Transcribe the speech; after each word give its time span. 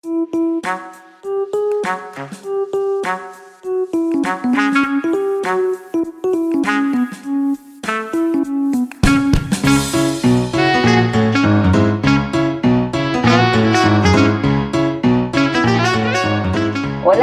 Hola, 0.00 0.14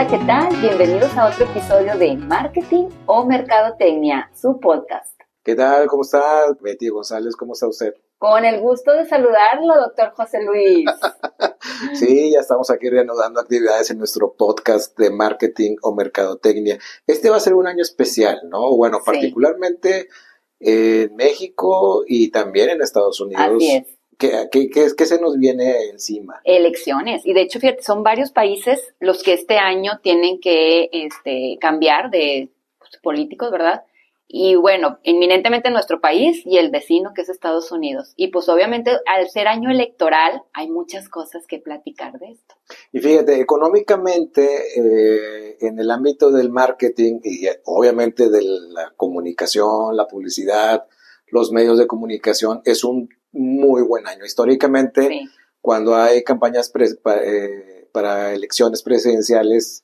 ¿qué 0.09 0.19
tal? 0.27 0.53
Bienvenidos 0.59 1.15
a 1.15 1.27
otro 1.27 1.45
episodio 1.45 1.97
de 1.97 2.17
Marketing 2.17 2.89
o 3.05 3.23
Mercadotecnia, 3.25 4.29
su 4.35 4.59
podcast. 4.59 5.17
¿Qué 5.43 5.55
tal? 5.55 5.87
¿Cómo 5.87 6.01
está? 6.01 6.47
Betty 6.59 6.89
González, 6.89 7.37
¿cómo 7.37 7.53
está 7.53 7.69
usted? 7.69 7.93
Con 8.17 8.43
el 8.43 8.59
gusto 8.59 8.91
de 8.91 9.05
saludarlo, 9.05 9.75
doctor 9.75 10.11
José 10.11 10.43
Luis. 10.43 10.89
Sí, 11.93 12.31
ya 12.31 12.39
estamos 12.39 12.69
aquí 12.69 12.89
reanudando 12.89 13.39
actividades 13.39 13.89
en 13.91 13.97
nuestro 13.97 14.33
podcast 14.33 14.97
de 14.97 15.09
marketing 15.09 15.75
o 15.81 15.93
mercadotecnia. 15.93 16.79
Este 17.07 17.29
va 17.29 17.37
a 17.37 17.41
ser 17.41 17.53
un 17.53 17.67
año 17.67 17.81
especial, 17.81 18.39
¿no? 18.49 18.75
Bueno, 18.75 18.99
particularmente 19.05 20.07
en 20.59 21.15
México 21.15 22.03
y 22.07 22.31
también 22.31 22.69
en 22.69 22.81
Estados 22.81 23.19
Unidos. 23.19 23.43
Así 23.55 23.71
es. 23.71 23.95
¿Qué, 24.17 24.49
qué, 24.49 25.05
se 25.05 25.19
nos 25.19 25.37
viene 25.37 25.89
encima? 25.89 26.41
Elecciones. 26.45 27.25
Y 27.25 27.33
de 27.33 27.41
hecho, 27.41 27.59
fíjate, 27.59 27.83
son 27.83 28.03
varios 28.03 28.31
países 28.31 28.93
los 28.99 29.23
que 29.23 29.33
este 29.33 29.57
año 29.57 29.99
tienen 30.01 30.39
que 30.39 30.89
este, 30.93 31.57
cambiar 31.59 32.09
de 32.11 32.49
pues, 32.79 32.91
políticos, 33.01 33.51
¿verdad? 33.51 33.83
Y 34.27 34.55
bueno, 34.55 34.99
inminentemente 35.03 35.69
nuestro 35.69 36.01
país 36.01 36.41
y 36.45 36.57
el 36.57 36.71
vecino 36.71 37.11
que 37.13 37.21
es 37.21 37.29
Estados 37.29 37.71
Unidos. 37.71 38.13
Y 38.15 38.29
pues 38.29 38.49
obviamente 38.49 38.91
al 39.05 39.29
ser 39.29 39.47
año 39.47 39.69
electoral 39.69 40.41
hay 40.53 40.69
muchas 40.69 41.09
cosas 41.09 41.45
que 41.47 41.59
platicar 41.59 42.17
de 42.19 42.31
esto. 42.31 42.55
Y 42.91 42.99
fíjate, 42.99 43.39
económicamente 43.39 44.47
eh, 44.77 45.57
en 45.61 45.79
el 45.79 45.91
ámbito 45.91 46.31
del 46.31 46.49
marketing 46.49 47.19
y 47.23 47.47
obviamente 47.65 48.29
de 48.29 48.41
la 48.41 48.93
comunicación, 48.97 49.95
la 49.95 50.07
publicidad, 50.07 50.85
los 51.27 51.51
medios 51.51 51.77
de 51.77 51.87
comunicación, 51.87 52.61
es 52.65 52.83
un 52.83 53.09
muy 53.31 53.83
buen 53.83 54.07
año. 54.07 54.25
Históricamente, 54.25 55.29
cuando 55.61 55.95
hay 55.95 56.23
campañas 56.23 56.71
eh, 56.75 57.89
para 57.91 58.33
elecciones 58.33 58.81
presidenciales, 58.81 59.83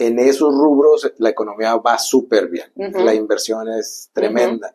en 0.00 0.18
esos 0.18 0.54
rubros 0.54 1.12
la 1.18 1.28
economía 1.28 1.76
va 1.76 1.98
súper 1.98 2.48
bien, 2.48 2.72
la 2.74 3.14
inversión 3.14 3.68
es 3.68 4.10
tremenda. 4.14 4.74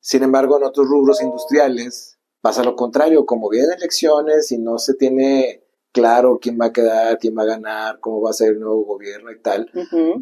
Sin 0.00 0.22
embargo, 0.22 0.56
en 0.56 0.64
otros 0.64 0.86
rubros 0.86 1.20
industriales 1.20 2.18
pasa 2.40 2.62
lo 2.62 2.76
contrario, 2.76 3.26
como 3.26 3.48
vienen 3.48 3.72
elecciones 3.72 4.52
y 4.52 4.58
no 4.58 4.78
se 4.78 4.94
tiene 4.94 5.64
claro 5.90 6.38
quién 6.40 6.58
va 6.60 6.66
a 6.66 6.72
quedar, 6.72 7.18
quién 7.18 7.36
va 7.36 7.42
a 7.42 7.46
ganar, 7.46 7.98
cómo 7.98 8.20
va 8.20 8.30
a 8.30 8.34
ser 8.34 8.52
el 8.52 8.60
nuevo 8.60 8.84
gobierno 8.84 9.32
y 9.32 9.40
tal, 9.40 9.68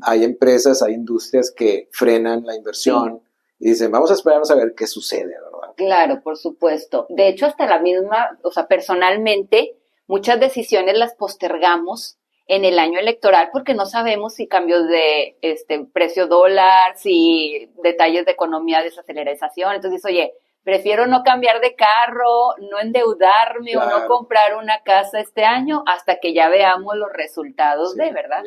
hay 0.03 0.25
empresas, 0.25 0.83
hay 0.83 0.95
industrias 0.95 1.51
que 1.51 1.89
frenan 1.93 2.47
la 2.47 2.57
inversión 2.57 3.23
y 3.59 3.69
dicen, 3.71 3.93
vamos 3.93 4.11
a 4.11 4.15
esperarnos 4.15 4.51
a 4.51 4.55
ver 4.55 4.75
qué 4.75 4.87
sucede, 4.87 5.35
¿verdad? 5.35 5.75
Claro, 5.77 6.23
por 6.23 6.39
supuesto. 6.39 7.07
De 7.11 7.29
hecho, 7.29 7.45
hasta 7.45 7.67
la 7.67 7.79
misma, 7.79 8.39
o 8.43 8.51
sea, 8.51 8.67
personalmente, 8.69 9.77
muchas 10.07 10.41
decisiones 10.41 10.97
las 10.97 11.15
postergamos 11.15 12.17
en 12.51 12.65
el 12.65 12.81
año 12.81 12.99
electoral 12.99 13.51
porque 13.53 13.75
no 13.75 13.87
sabemos 13.87 14.35
si 14.35 14.49
cambios 14.49 14.89
de 14.89 15.37
este 15.41 15.87
precio 15.93 16.27
dólar, 16.27 16.97
si 16.97 17.71
detalles 17.81 18.27
de 18.27 18.33
economía, 18.33 18.83
desaceleración. 18.83 19.73
Entonces, 19.73 20.05
oye, 20.05 20.35
prefiero 20.65 21.07
no 21.07 21.23
cambiar 21.23 21.61
de 21.61 21.77
carro, 21.77 22.57
no 22.69 22.81
endeudarme 22.81 23.77
o 23.77 23.89
no 23.89 24.09
comprar 24.09 24.57
una 24.57 24.83
casa 24.83 25.21
este 25.21 25.45
año 25.45 25.85
hasta 25.87 26.19
que 26.19 26.35
ya 26.35 26.49
veamos 26.49 26.97
los 26.97 27.13
resultados 27.13 27.95
de, 27.95 28.11
¿verdad? 28.11 28.43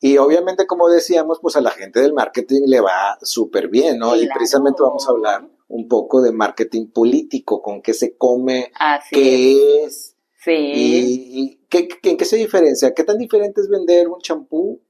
Y 0.00 0.16
obviamente, 0.16 0.66
como 0.66 0.88
decíamos, 0.88 1.40
pues 1.42 1.56
a 1.56 1.60
la 1.60 1.72
gente 1.72 2.00
del 2.00 2.14
marketing 2.14 2.62
le 2.68 2.80
va 2.80 3.18
súper 3.20 3.68
bien, 3.68 3.98
¿no? 3.98 4.16
Y 4.16 4.28
precisamente 4.28 4.82
vamos 4.82 5.06
a 5.06 5.10
hablar 5.10 5.42
un 5.68 5.88
poco 5.88 6.22
de 6.22 6.32
marketing 6.32 6.90
político, 6.90 7.60
con 7.60 7.82
qué 7.82 7.92
se 7.92 8.16
come, 8.16 8.72
qué 9.10 9.84
es. 9.84 10.16
Sí. 10.42 10.72
y 10.72 11.59
¿qué, 11.70 11.88
¿en 12.02 12.16
qué 12.16 12.24
se 12.24 12.36
diferencia? 12.36 12.92
¿Qué 12.94 13.04
tan 13.04 13.16
diferente 13.16 13.60
es 13.60 13.68
vender 13.68 14.08
un 14.08 14.20
champú 14.20 14.82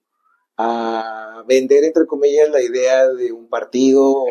a 0.57 1.45
vender, 1.47 1.85
entre 1.85 2.07
comillas, 2.07 2.49
la 2.51 2.61
idea 2.61 3.07
de 3.07 3.33
un 3.33 3.49
partido 3.49 4.25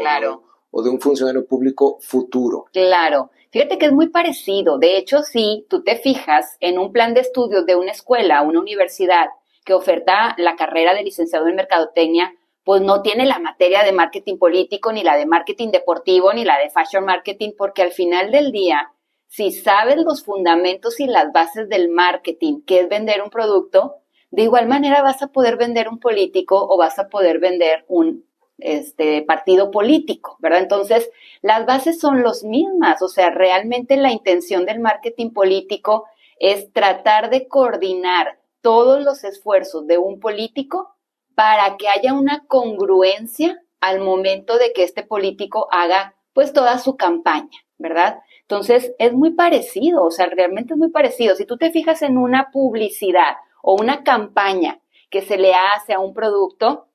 o, 0.72 0.84
de 0.84 0.90
un 0.90 1.00
funcionario 1.00 1.46
público 1.46 2.00
futuro? 2.02 2.66
Claro. 2.74 3.32
Fíjate 3.52 3.78
que 3.78 3.86
es 3.88 3.92
muy 3.92 4.10
parecido. 4.10 4.78
De 4.78 4.98
hecho, 4.98 5.24
si 5.24 5.66
tú 5.70 5.84
te 5.84 5.96
fijas 5.96 6.58
en 6.60 6.78
un 6.78 6.92
plan 6.92 7.14
de 7.14 7.22
estudios 7.22 7.66
de 7.66 7.76
una 7.76 7.92
escuela, 7.92 8.42
una 8.42 8.60
universidad 8.60 9.28
que 9.66 9.74
oferta 9.74 10.36
la 10.38 10.56
carrera 10.56 10.94
de 10.94 11.04
licenciado 11.04 11.48
en 11.48 11.56
mercadotecnia, 11.56 12.34
pues 12.64 12.82
no 12.82 13.02
tiene 13.02 13.26
la 13.26 13.40
materia 13.40 13.84
de 13.84 13.92
marketing 13.92 14.38
político, 14.38 14.92
ni 14.92 15.04
la 15.04 15.16
de 15.16 15.26
marketing 15.26 15.70
deportivo, 15.70 16.34
ni 16.34 16.46
la 16.46 16.60
de 16.60 16.70
fashion 16.70 17.06
marketing, 17.06 17.52
porque 17.58 17.82
al 17.82 17.92
final 17.92 18.32
del 18.32 18.52
día 18.52 18.92
si 19.30 19.52
sabes 19.52 19.98
los 19.98 20.24
fundamentos 20.24 21.00
y 21.00 21.06
las 21.06 21.32
bases 21.32 21.70
del 21.70 21.90
marketing, 21.90 22.62
que 22.66 22.80
es 22.80 22.90
vender 22.90 23.22
un 23.22 23.30
producto, 23.30 23.98
de 24.32 24.44
igual 24.44 24.68
manera 24.68 25.04
vas 25.04 25.22
a 25.22 25.28
poder 25.28 25.56
vender 25.56 25.88
un 25.88 26.00
político 26.00 26.68
o 26.68 26.78
vas 26.78 26.98
a 26.98 27.10
poder 27.10 27.40
vender 27.40 27.86
un 27.88 28.26
este, 28.58 29.22
partido 29.22 29.70
político, 29.70 30.38
¿verdad? 30.40 30.60
Entonces, 30.60 31.10
las 31.42 31.66
bases 31.68 32.00
son 32.00 32.24
las 32.24 32.44
mismas, 32.44 33.02
o 33.04 33.08
sea, 33.08 33.30
realmente 33.30 33.98
la 33.98 34.12
intención 34.12 34.66
del 34.66 34.80
marketing 34.80 35.30
político 35.30 36.06
es 36.40 36.74
tratar 36.74 37.30
de 37.30 37.48
coordinar 37.48 38.40
todos 38.62 39.04
los 39.04 39.24
esfuerzos 39.24 39.86
de 39.86 40.00
un 40.00 40.20
político 40.20 40.96
para 41.36 41.78
que 41.78 41.88
haya 41.88 42.14
una 42.14 42.46
congruencia 42.48 43.62
al 43.80 44.00
momento 44.00 44.58
de 44.58 44.74
que 44.74 44.84
este 44.84 45.04
político 45.04 45.68
haga 45.72 46.16
pues 46.34 46.52
toda 46.52 46.80
su 46.80 46.98
campaña, 46.98 47.58
¿verdad? 47.78 48.20
Entonces, 48.50 48.96
es 48.98 49.14
muy 49.14 49.36
parecido, 49.36 50.04
o 50.04 50.10
sea, 50.10 50.26
realmente 50.26 50.74
es 50.74 50.80
muy 50.80 50.90
parecido. 50.90 51.36
Si 51.36 51.46
tú 51.46 51.58
te 51.58 51.70
fijas 51.70 52.02
en 52.02 52.18
una 52.18 52.50
publicidad 52.52 53.36
o 53.62 53.76
una 53.76 54.04
campaña 54.04 54.82
que 55.12 55.22
se 55.22 55.38
le 55.38 55.54
hace 55.54 55.94
a 55.94 56.00
un 56.00 56.16
producto, 56.16 56.88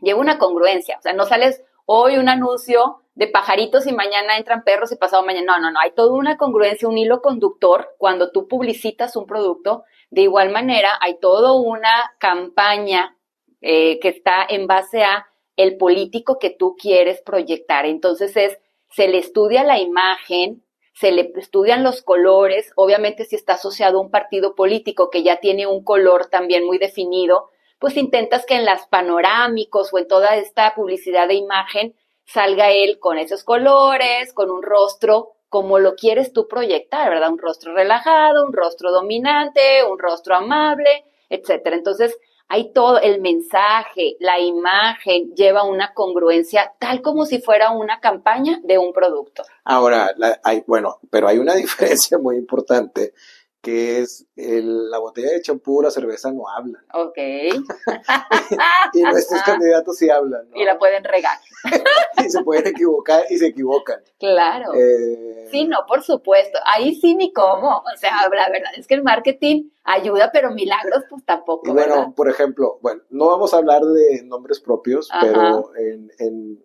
lleva 0.00 0.18
una 0.18 0.38
congruencia, 0.38 0.96
o 0.98 1.00
sea, 1.00 1.12
no 1.12 1.24
sales 1.24 1.62
hoy 1.86 2.16
un 2.16 2.28
anuncio 2.28 3.02
de 3.14 3.28
pajaritos 3.28 3.86
y 3.86 3.92
mañana 3.92 4.38
entran 4.38 4.64
perros 4.64 4.90
y 4.90 4.96
pasado 4.96 5.24
mañana. 5.24 5.56
No, 5.56 5.62
no, 5.62 5.70
no, 5.70 5.78
hay 5.78 5.92
toda 5.92 6.14
una 6.14 6.36
congruencia, 6.36 6.88
un 6.88 6.98
hilo 6.98 7.22
conductor 7.22 7.90
cuando 7.96 8.32
tú 8.32 8.48
publicitas 8.48 9.14
un 9.14 9.26
producto. 9.26 9.84
De 10.10 10.22
igual 10.22 10.50
manera, 10.50 10.98
hay 11.00 11.20
toda 11.20 11.52
una 11.52 12.12
campaña 12.18 13.16
eh, 13.60 14.00
que 14.00 14.08
está 14.08 14.44
en 14.48 14.66
base 14.66 15.04
a 15.04 15.28
el 15.54 15.76
político 15.76 16.40
que 16.40 16.50
tú 16.50 16.74
quieres 16.76 17.22
proyectar. 17.22 17.86
Entonces 17.86 18.36
es, 18.36 18.58
se 18.90 19.06
le 19.06 19.18
estudia 19.18 19.62
la 19.62 19.78
imagen, 19.78 20.64
se 20.98 21.12
le 21.12 21.30
estudian 21.36 21.84
los 21.84 22.02
colores, 22.02 22.72
obviamente 22.74 23.24
si 23.24 23.36
está 23.36 23.52
asociado 23.52 23.98
a 23.98 24.02
un 24.02 24.10
partido 24.10 24.56
político 24.56 25.10
que 25.10 25.22
ya 25.22 25.36
tiene 25.36 25.68
un 25.68 25.84
color 25.84 26.26
también 26.26 26.64
muy 26.64 26.78
definido, 26.78 27.50
pues 27.78 27.96
intentas 27.96 28.44
que 28.44 28.54
en 28.54 28.64
las 28.64 28.88
panorámicos 28.88 29.92
o 29.92 29.98
en 29.98 30.08
toda 30.08 30.34
esta 30.34 30.74
publicidad 30.74 31.28
de 31.28 31.34
imagen 31.34 31.94
salga 32.24 32.72
él 32.72 32.98
con 32.98 33.16
esos 33.16 33.44
colores, 33.44 34.32
con 34.32 34.50
un 34.50 34.62
rostro 34.62 35.34
como 35.48 35.78
lo 35.78 35.94
quieres 35.94 36.32
tú 36.32 36.48
proyectar, 36.48 37.08
¿verdad? 37.08 37.30
Un 37.30 37.38
rostro 37.38 37.74
relajado, 37.74 38.44
un 38.44 38.52
rostro 38.52 38.90
dominante, 38.90 39.84
un 39.88 40.00
rostro 40.00 40.34
amable, 40.34 41.04
etcétera. 41.30 41.76
Entonces, 41.76 42.18
hay 42.48 42.72
todo, 42.72 42.98
el 43.00 43.20
mensaje, 43.20 44.16
la 44.20 44.40
imagen 44.40 45.34
lleva 45.34 45.64
una 45.64 45.92
congruencia 45.92 46.72
tal 46.78 47.02
como 47.02 47.26
si 47.26 47.40
fuera 47.40 47.70
una 47.72 48.00
campaña 48.00 48.58
de 48.64 48.78
un 48.78 48.92
producto. 48.94 49.42
Ahora, 49.64 50.14
hay, 50.42 50.64
bueno, 50.66 50.98
pero 51.10 51.28
hay 51.28 51.38
una 51.38 51.54
diferencia 51.56 52.16
muy 52.16 52.36
importante 52.36 53.12
que 53.60 54.00
es 54.00 54.26
la 54.36 54.98
botella 54.98 55.30
de 55.32 55.42
champú 55.42 55.78
o 55.78 55.82
la 55.82 55.90
cerveza 55.90 56.30
no 56.30 56.48
hablan. 56.48 56.82
Ok. 56.94 57.16
y 58.94 59.02
nuestros 59.02 59.42
candidatos 59.46 59.96
sí 59.98 60.08
hablan. 60.08 60.48
Y 60.54 60.64
la 60.64 60.78
pueden 60.78 61.02
regar. 61.04 61.38
y 62.24 62.30
se 62.30 62.42
pueden 62.44 62.68
equivocar 62.68 63.24
y 63.28 63.38
se 63.38 63.48
equivocan. 63.48 64.00
Claro. 64.18 64.72
Eh, 64.74 65.48
sí, 65.50 65.66
no, 65.66 65.78
por 65.88 66.02
supuesto. 66.02 66.58
Ahí 66.66 66.94
sí 66.94 67.14
ni 67.16 67.32
cómo. 67.32 67.78
O 67.78 67.96
sea, 67.96 68.12
la 68.22 68.28
verdad 68.28 68.72
es 68.76 68.86
que 68.86 68.94
el 68.94 69.02
marketing 69.02 69.70
ayuda, 69.82 70.30
pero 70.32 70.52
milagros 70.52 71.04
pues 71.10 71.24
tampoco. 71.24 71.68
Y 71.68 71.72
bueno, 71.72 72.14
por 72.16 72.28
ejemplo, 72.28 72.78
bueno, 72.80 73.02
no 73.10 73.26
vamos 73.26 73.54
a 73.54 73.58
hablar 73.58 73.82
de 73.82 74.22
nombres 74.24 74.60
propios, 74.60 75.08
pero 75.20 75.74
en, 75.76 76.12
en, 76.18 76.64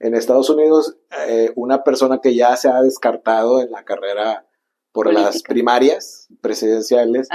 en, 0.00 0.14
Estados 0.14 0.50
Unidos, 0.50 0.96
eh, 1.28 1.52
una 1.54 1.84
persona 1.84 2.20
que 2.20 2.34
ya 2.34 2.56
se 2.56 2.68
ha 2.68 2.82
descartado 2.82 3.60
en 3.60 3.70
la 3.70 3.84
carrera 3.84 4.46
por 4.94 5.12
las 5.12 5.42
primarias 5.42 6.28
presidenciales, 6.40 7.28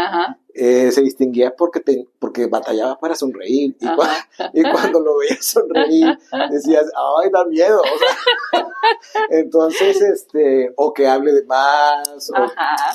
eh, 0.53 0.91
se 0.94 1.01
distinguía 1.01 1.53
porque, 1.57 1.81
te- 1.81 2.07
porque 2.17 2.47
batallaba 2.47 2.97
para 3.00 3.15
sonreír. 3.15 3.75
Y, 3.81 3.85
cua- 3.85 4.06
ajá. 4.06 4.50
y 4.53 4.63
cuando 4.63 5.01
lo 5.01 5.17
veías 5.17 5.44
sonreír, 5.45 6.17
decías, 6.50 6.85
ay, 7.21 7.29
da 7.31 7.44
miedo. 7.45 7.81
o 7.81 7.97
sea, 8.00 8.65
entonces, 9.29 10.01
este, 10.01 10.71
o 10.77 10.94
que 10.94 11.07
hable 11.07 11.33
de 11.33 11.44
más, 11.44 12.31
o 12.31 12.45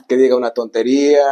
que 0.08 0.16
diga 0.16 0.34
una 0.36 0.50
tontería, 0.52 1.22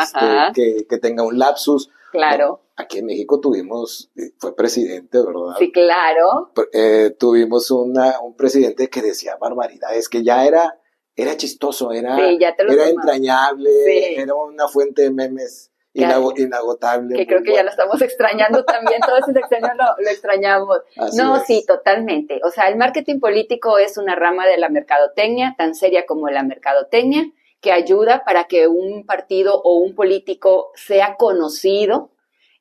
este, 0.00 0.26
que, 0.54 0.86
que 0.88 0.98
tenga 0.98 1.24
un 1.24 1.38
lapsus. 1.38 1.90
claro. 2.12 2.62
Aquí 2.80 2.98
en 2.98 3.06
México 3.06 3.40
tuvimos, 3.40 4.08
eh, 4.14 4.30
fue 4.38 4.54
presidente, 4.54 5.18
¿verdad? 5.18 5.56
Sí, 5.58 5.72
claro. 5.72 6.52
Eh, 6.72 7.12
tuvimos 7.18 7.72
una, 7.72 8.20
un 8.20 8.36
presidente 8.36 8.88
que 8.88 9.02
decía 9.02 9.34
barbaridades, 9.34 10.08
que 10.08 10.22
ya 10.22 10.46
era, 10.46 10.78
era 11.20 11.36
chistoso, 11.36 11.90
era, 11.92 12.16
Sí, 12.16 12.38
ya 12.40 12.54
te 12.54 12.64
lo 12.64 12.72
era 12.72 12.88
entrañable, 12.88 13.68
Sí. 13.84 14.14
era 14.16 14.34
una 14.34 14.68
fuente 14.68 15.02
de 15.02 15.10
memes 15.10 15.70
inago- 15.94 16.32
inagotable. 16.36 17.16
Que 17.16 17.26
creo 17.26 17.42
que 17.42 17.54
ya 17.54 17.62
lo 17.64 17.70
estamos 17.70 18.00
extrañando 18.02 18.64
también, 18.64 19.00
todo 19.00 19.16
ese 19.16 19.32
sexenio 19.32 19.70
lo, 19.76 19.84
lo 20.02 20.08
extrañamos. 20.10 20.78
Así 20.96 21.16
no, 21.16 21.36
es. 21.38 21.42
sí, 21.46 21.64
totalmente. 21.66 22.40
O 22.44 22.50
sea, 22.50 22.68
el 22.68 22.76
marketing 22.76 23.18
político 23.18 23.78
es 23.78 23.98
una 23.98 24.14
rama 24.14 24.46
de 24.46 24.58
la 24.58 24.68
mercadotecnia, 24.68 25.54
tan 25.58 25.74
seria 25.74 26.06
como 26.06 26.28
la 26.28 26.44
mercadotecnia, 26.44 27.24
que 27.60 27.72
ayuda 27.72 28.22
para 28.24 28.44
que 28.44 28.68
un 28.68 29.04
partido 29.04 29.60
o 29.62 29.78
un 29.78 29.96
político 29.96 30.70
sea 30.76 31.16
conocido. 31.16 32.10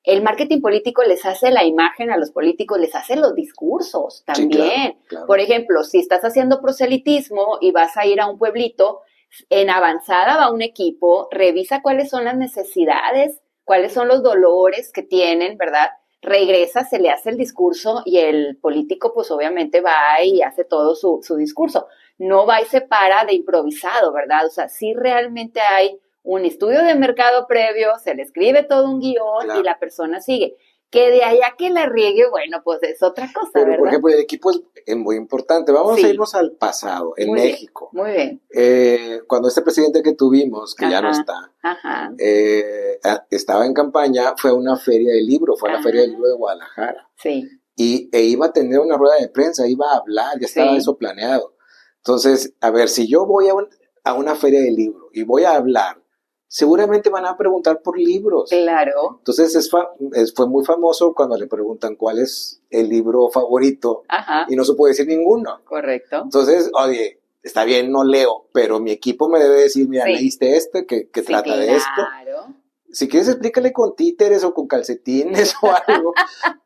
El 0.04 0.22
marketing 0.22 0.62
político 0.62 1.04
les 1.04 1.26
hace 1.26 1.52
la 1.52 1.66
imagen 1.66 2.12
a 2.12 2.18
los 2.18 2.32
políticos, 2.32 2.80
les 2.80 2.96
hace 2.96 3.16
los 3.18 3.36
discursos 3.36 4.20
Sí, 4.20 4.24
también. 4.26 4.70
claro, 4.70 4.96
claro. 5.08 5.28
Por 5.28 5.40
ejemplo, 5.40 5.84
si 5.84 6.00
estás 6.00 6.22
haciendo 6.24 6.62
proselitismo 6.62 7.58
y 7.60 7.72
vas 7.72 7.98
a 7.98 8.06
ir 8.06 8.22
a 8.22 8.28
un 8.28 8.38
pueblito, 8.38 9.02
en 9.50 9.70
avanzada 9.70 10.38
va 10.38 10.52
un 10.52 10.62
equipo, 10.62 11.28
revisa 11.32 11.82
cuáles 11.82 12.10
son 12.10 12.24
las 12.24 12.38
necesidades, 12.38 13.42
cuáles 13.66 13.92
son 13.94 14.08
los 14.08 14.24
dolores 14.24 14.92
que 14.94 15.04
tienen, 15.04 15.58
¿verdad? 15.58 15.90
Regresa, 16.22 16.86
se 16.86 17.00
le 17.00 17.10
hace 17.10 17.30
el 17.30 17.38
discurso 17.38 18.02
y 18.06 18.20
el 18.20 18.58
político 18.58 19.14
pues 19.14 19.30
obviamente 19.30 19.82
va 19.82 20.22
y 20.24 20.42
hace 20.42 20.64
todo 20.64 20.96
su, 20.96 21.20
su 21.22 21.36
discurso. 21.36 21.88
No 22.18 22.46
va 22.46 22.62
y 22.62 22.66
se 22.66 22.82
para 22.82 23.26
de 23.26 23.34
improvisado, 23.36 24.14
¿verdad? 24.14 24.46
O 24.46 24.50
sea, 24.50 24.70
sí 24.70 24.94
realmente 24.94 25.60
hay 25.60 26.00
un 26.30 26.46
estudio 26.46 26.84
de 26.84 26.94
mercado 26.96 27.48
previo, 27.48 27.90
se 28.04 28.14
le 28.16 28.24
escribe 28.24 28.64
todo 28.64 28.90
un 28.90 29.00
guion 29.00 29.44
Claro. 29.46 29.60
y 29.60 29.64
la 29.64 29.80
persona 29.80 30.20
sigue. 30.22 30.58
Que 30.90 31.10
de 31.10 31.22
allá 31.24 31.56
que 31.58 31.70
la 31.70 31.86
riegue, 31.86 32.30
bueno, 32.30 32.62
pues 32.64 32.80
es 32.84 33.04
otra 33.04 33.30
cosa, 33.34 33.50
Pero, 33.54 33.66
¿verdad? 33.66 33.80
por 33.80 33.88
ejemplo, 33.90 34.14
el 34.14 34.20
equipo 34.20 34.52
es, 34.52 34.62
muy 34.96 35.18
importante. 35.18 35.72
Vamos 35.74 35.98
Sí. 35.98 36.06
a 36.06 36.10
irnos 36.10 36.34
al 36.34 36.52
pasado, 36.54 37.14
en 37.18 37.28
Muy 37.28 37.40
bien. 37.42 37.52
México. 37.52 37.90
Muy 37.92 38.12
bien. 38.12 38.42
Eh, 38.54 39.20
cuando 39.28 39.50
este 39.50 39.62
presidente 39.62 40.02
que 40.02 40.14
tuvimos, 40.14 40.76
que 40.76 40.90
ya 40.90 41.02
no 41.02 41.10
está, 41.12 41.52
Ajá. 41.62 42.12
eh, 42.20 43.00
estaba 43.32 43.66
en 43.66 43.74
campaña, 43.74 44.34
fue 44.38 44.52
a 44.52 44.54
una 44.54 44.78
feria 44.78 45.12
de 45.14 45.22
libro, 45.22 45.56
fue 45.58 45.70
a 45.70 45.74
la 45.74 45.80
Ah. 45.80 45.84
feria 45.84 46.02
del 46.02 46.12
libro 46.12 46.28
de 46.30 46.36
Guadalajara. 46.36 47.10
Sí. 47.18 47.48
y, 47.80 48.10
e 48.12 48.24
iba 48.24 48.48
a 48.48 48.52
tener 48.54 48.80
una 48.80 48.98
rueda 48.98 49.18
de 49.20 49.28
prensa, 49.30 49.68
iba 49.68 49.92
a 49.92 49.98
hablar, 49.98 50.40
ya 50.40 50.48
estaba 50.48 50.72
Sí. 50.72 50.78
eso 50.78 50.98
planeado. 50.98 51.54
Entonces, 51.98 52.54
a 52.60 52.72
ver, 52.72 52.90
si 52.90 53.08
yo 53.08 53.26
voy 53.28 53.50
a, 53.50 53.54
un- 53.54 53.70
a 54.04 54.14
una 54.16 54.34
feria 54.36 54.62
de 54.62 54.72
libro 54.72 55.10
y 55.14 55.22
voy 55.24 55.44
a 55.44 55.54
hablar, 55.56 56.02
seguramente 56.48 57.10
van 57.10 57.26
a 57.26 57.36
preguntar 57.38 57.82
por 57.82 57.98
libros. 58.00 58.50
Claro. 58.50 59.16
Entonces, 59.20 59.56
es 59.56 59.70
fa- 59.70 59.90
es- 60.14 60.34
fue 60.34 60.48
muy 60.48 60.64
famoso 60.66 61.14
cuando 61.14 61.38
le 61.38 61.48
preguntan 61.48 61.96
cuál 61.96 62.20
es 62.20 62.62
el 62.70 62.90
libro 62.90 63.30
favorito 63.30 64.04
Ajá. 64.08 64.46
y 64.50 64.56
no 64.56 64.64
se 64.64 64.74
puede 64.74 64.92
decir 64.94 65.08
ninguno. 65.08 65.60
Correcto. 65.66 66.22
Entonces, 66.24 66.72
oye, 66.74 67.20
está 67.44 67.64
bien, 67.66 67.92
no 67.92 68.04
leo, 68.04 68.48
pero 68.54 68.80
mi 68.80 68.92
equipo 68.92 69.30
me 69.30 69.40
debe 69.40 69.56
decir, 69.62 69.88
mira, 69.90 70.06
Sí. 70.06 70.14
leíste 70.14 70.56
este, 70.58 70.86
que, 70.86 71.10
que 71.10 71.22
Sí, 71.22 71.28
trata 71.28 71.56
de 71.58 71.76
esto. 71.76 71.90
Claro. 71.96 72.54
Si 72.90 73.08
quieres, 73.10 73.28
explícale 73.28 73.74
con 73.74 73.96
títeres 73.96 74.44
o 74.46 74.54
con 74.54 74.68
calcetines 74.68 75.54
o 75.62 75.70
algo, 75.88 76.14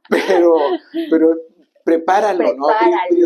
pero, 0.09 0.53
pero 1.09 1.35
prepáralo, 1.83 2.53
¿no? 2.55 2.67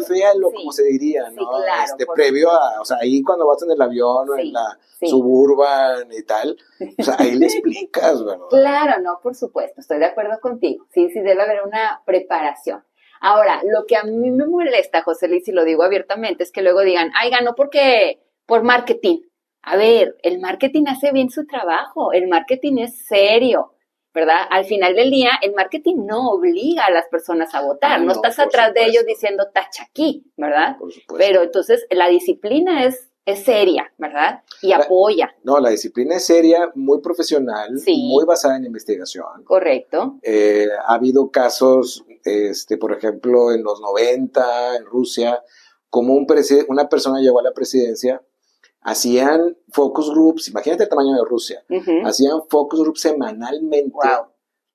Sí. 0.05 0.21
como 0.53 0.71
se 0.71 0.83
diría, 0.83 1.29
Sí, 1.29 1.35
¿no? 1.35 1.49
claro, 1.49 1.83
este, 1.83 2.05
previo 2.13 2.51
a, 2.51 2.81
o 2.81 2.85
sea, 2.85 2.97
ahí 3.01 3.21
cuando 3.23 3.47
vas 3.47 3.61
en 3.63 3.71
el 3.71 3.81
avión 3.81 4.29
o 4.29 4.35
Sí, 4.35 4.41
en 4.41 4.53
la 4.53 4.79
suburban 4.99 6.11
y 6.11 6.23
tal, 6.23 6.57
o 6.97 7.03
sea, 7.03 7.15
ahí 7.19 7.35
le 7.35 7.45
explicas, 7.47 8.23
¿verdad? 8.23 8.45
Claro, 8.49 9.01
no, 9.01 9.19
por 9.21 9.35
supuesto, 9.35 9.81
estoy 9.81 9.99
de 9.99 10.05
acuerdo 10.05 10.39
contigo. 10.39 10.85
Sí, 10.93 11.09
sí, 11.09 11.19
debe 11.21 11.41
haber 11.41 11.61
una 11.63 12.01
preparación. 12.05 12.83
Ahora, 13.21 13.61
lo 13.63 13.85
que 13.85 13.95
a 13.95 14.03
mí 14.03 14.31
me 14.31 14.45
molesta, 14.45 15.01
José 15.01 15.27
Luis, 15.27 15.47
y 15.47 15.51
lo 15.51 15.63
digo 15.63 15.83
abiertamente, 15.83 16.43
es 16.43 16.51
que 16.51 16.61
luego 16.61 16.81
digan, 16.81 17.11
ay, 17.15 17.31
ganó 17.31 17.55
porque, 17.55 18.19
por 18.45 18.63
marketing. 18.63 19.19
A 19.61 19.77
ver, 19.77 20.15
el 20.21 20.39
marketing 20.39 20.83
hace 20.87 21.11
bien 21.11 21.31
su 21.31 21.47
trabajo, 21.47 22.11
el 22.13 22.27
marketing 22.27 22.77
es 22.79 23.05
serio, 23.07 23.73
¿verdad? 24.15 24.37
Al 24.49 24.65
final 24.65 24.95
del 24.95 25.11
día, 25.11 25.29
el 25.43 25.53
marketing 25.53 26.05
no 26.07 26.29
obliga 26.31 26.85
a 26.85 26.91
las 26.91 27.05
personas 27.09 27.53
a 27.53 27.61
votar, 27.61 27.99
no, 27.99 28.05
no, 28.07 28.11
estás 28.13 28.39
atrás 28.39 28.73
de 28.73 28.85
ellos 28.85 29.05
diciendo 29.05 29.49
tacha 29.53 29.83
aquí, 29.83 30.23
¿verdad? 30.37 30.77
Por 30.79 30.91
supuesto. 30.91 31.15
Pero 31.17 31.43
entonces 31.43 31.85
la 31.91 32.07
disciplina 32.07 32.85
es, 32.85 33.09
es 33.25 33.43
seria, 33.43 33.91
¿verdad? 33.97 34.43
Y 34.61 34.69
La- 34.69 34.77
apoya, 34.77 35.35
No, 35.43 35.59
la 35.59 35.69
disciplina 35.69 36.15
es 36.15 36.25
seria, 36.25 36.71
muy 36.75 37.01
profesional, 37.01 37.77
Sí. 37.77 38.07
muy 38.09 38.23
basada 38.25 38.55
en 38.55 38.65
investigación. 38.65 39.43
correcto. 39.43 40.17
Eh, 40.23 40.67
ha 40.87 40.93
habido 40.93 41.29
casos, 41.29 42.05
este, 42.23 42.77
por 42.77 42.93
ejemplo, 42.93 43.51
en 43.51 43.63
los 43.63 43.81
90, 43.81 44.77
en 44.77 44.85
Rusia, 44.85 45.43
como 45.89 46.13
un 46.13 46.25
una 46.69 46.87
persona 46.89 47.19
llegó 47.19 47.39
a 47.39 47.43
la 47.43 47.53
presidencia, 47.53 48.21
hacían 48.87 49.57
focus 49.71 50.11
groups, 50.11 50.47
imagínate 50.47 50.83
el 50.83 50.89
tamaño 50.89 51.13
de 51.15 51.25
Rusia, 51.27 51.65
hacían 52.05 52.41
focus 52.49 52.79
groups 52.81 53.01
semanalmente 53.01 53.91
Wow. 53.91 54.27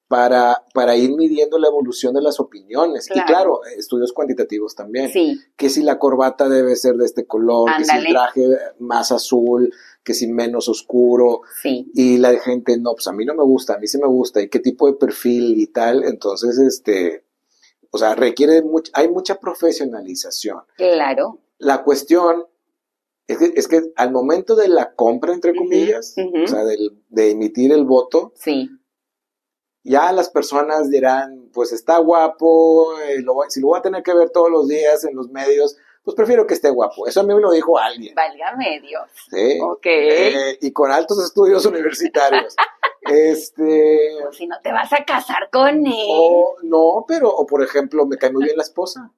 para, 0.08 0.64
para 0.74 0.96
ir 0.96 1.12
midiendo 1.14 1.56
la 1.60 1.68
evolución 1.68 2.12
de 2.14 2.20
las 2.20 2.40
opiniones. 2.40 3.08
Y 3.14 3.20
Claro. 3.22 3.60
estudios 3.78 4.12
cuantitativos 4.12 4.74
también. 4.74 5.08
Sí, 5.10 5.40
Que 5.56 5.70
si 5.70 5.84
la 5.84 6.00
corbata 6.00 6.48
debe 6.48 6.74
ser 6.74 6.96
de 6.96 7.04
este 7.06 7.24
color, 7.24 7.70
que 7.78 7.84
si 7.84 7.96
el 7.96 8.06
traje 8.06 8.48
más 8.80 9.12
azul, 9.12 9.72
que 10.02 10.12
si 10.14 10.26
menos 10.26 10.68
oscuro, 10.68 11.42
sí. 11.62 11.88
y 11.94 12.18
la 12.18 12.36
gente, 12.40 12.76
no, 12.78 12.94
pues 12.94 13.06
a 13.06 13.12
mí 13.12 13.24
no 13.24 13.34
me 13.34 13.44
gusta, 13.44 13.74
a 13.74 13.78
mí 13.78 13.86
sí 13.86 13.98
me 13.98 14.08
gusta, 14.08 14.40
y 14.42 14.48
qué 14.48 14.58
tipo 14.58 14.88
de 14.88 14.94
perfil 14.94 15.60
y 15.60 15.68
tal, 15.68 16.02
entonces, 16.02 16.58
este, 16.58 17.24
o 17.92 17.98
sea, 17.98 18.16
requiere 18.16 18.64
hay 18.94 19.08
mucha 19.08 19.38
profesionalización. 19.38 20.62
Claro. 20.76 21.38
La 21.58 21.84
cuestión 21.84 22.46
es 23.32 23.38
que, 23.38 23.52
es 23.56 23.68
que 23.68 23.80
al 23.96 24.12
momento 24.12 24.54
de 24.56 24.68
la 24.68 24.94
compra, 24.94 25.32
entre 25.34 25.54
comillas, 25.54 26.14
ujú. 26.16 26.44
o 26.44 26.46
sea, 26.46 26.64
del- 26.64 27.02
de 27.08 27.30
emitir 27.30 27.72
el 27.72 27.84
voto, 27.84 28.32
Sí, 28.36 28.68
ya 29.82 30.12
las 30.12 30.28
personas 30.30 30.90
dirán, 30.90 31.48
pues 31.52 31.72
está 31.72 31.98
guapo, 31.98 32.98
eh, 33.00 33.20
lo 33.22 33.34
si 33.48 33.60
lo 33.60 33.68
voy 33.68 33.78
a 33.78 33.82
tener 33.82 34.02
que 34.02 34.14
ver 34.14 34.30
todos 34.30 34.50
los 34.50 34.68
días 34.68 35.04
en 35.04 35.16
los 35.16 35.30
medios, 35.30 35.76
pues 36.04 36.14
prefiero 36.14 36.46
que 36.46 36.54
esté 36.54 36.70
guapo. 36.70 37.06
Eso 37.06 37.20
a 37.20 37.22
mí 37.22 37.34
me 37.34 37.40
lo 37.40 37.50
dijo 37.50 37.78
alguien. 37.78 38.14
válgame 38.14 38.80
Dios. 38.80 39.08
¿sí? 39.30 39.58
Ok. 39.62 39.86
Eh, 39.86 40.58
y 40.60 40.72
con 40.72 40.90
altos 40.90 41.22
estudios 41.24 41.64
universitarios. 41.66 42.54
este, 43.02 44.08
Pues 44.22 44.36
si 44.36 44.46
no 44.46 44.56
te 44.62 44.72
vas 44.72 44.92
a 44.92 45.04
casar 45.04 45.48
con 45.50 45.86
él. 45.86 45.92
o 46.08 46.56
no, 46.62 47.04
pero, 47.08 47.30
o 47.30 47.46
por 47.46 47.62
ejemplo, 47.62 48.06
me 48.06 48.16
cae 48.16 48.32
muy 48.32 48.44
bien 48.44 48.56
la 48.56 48.62
esposa. 48.62 49.12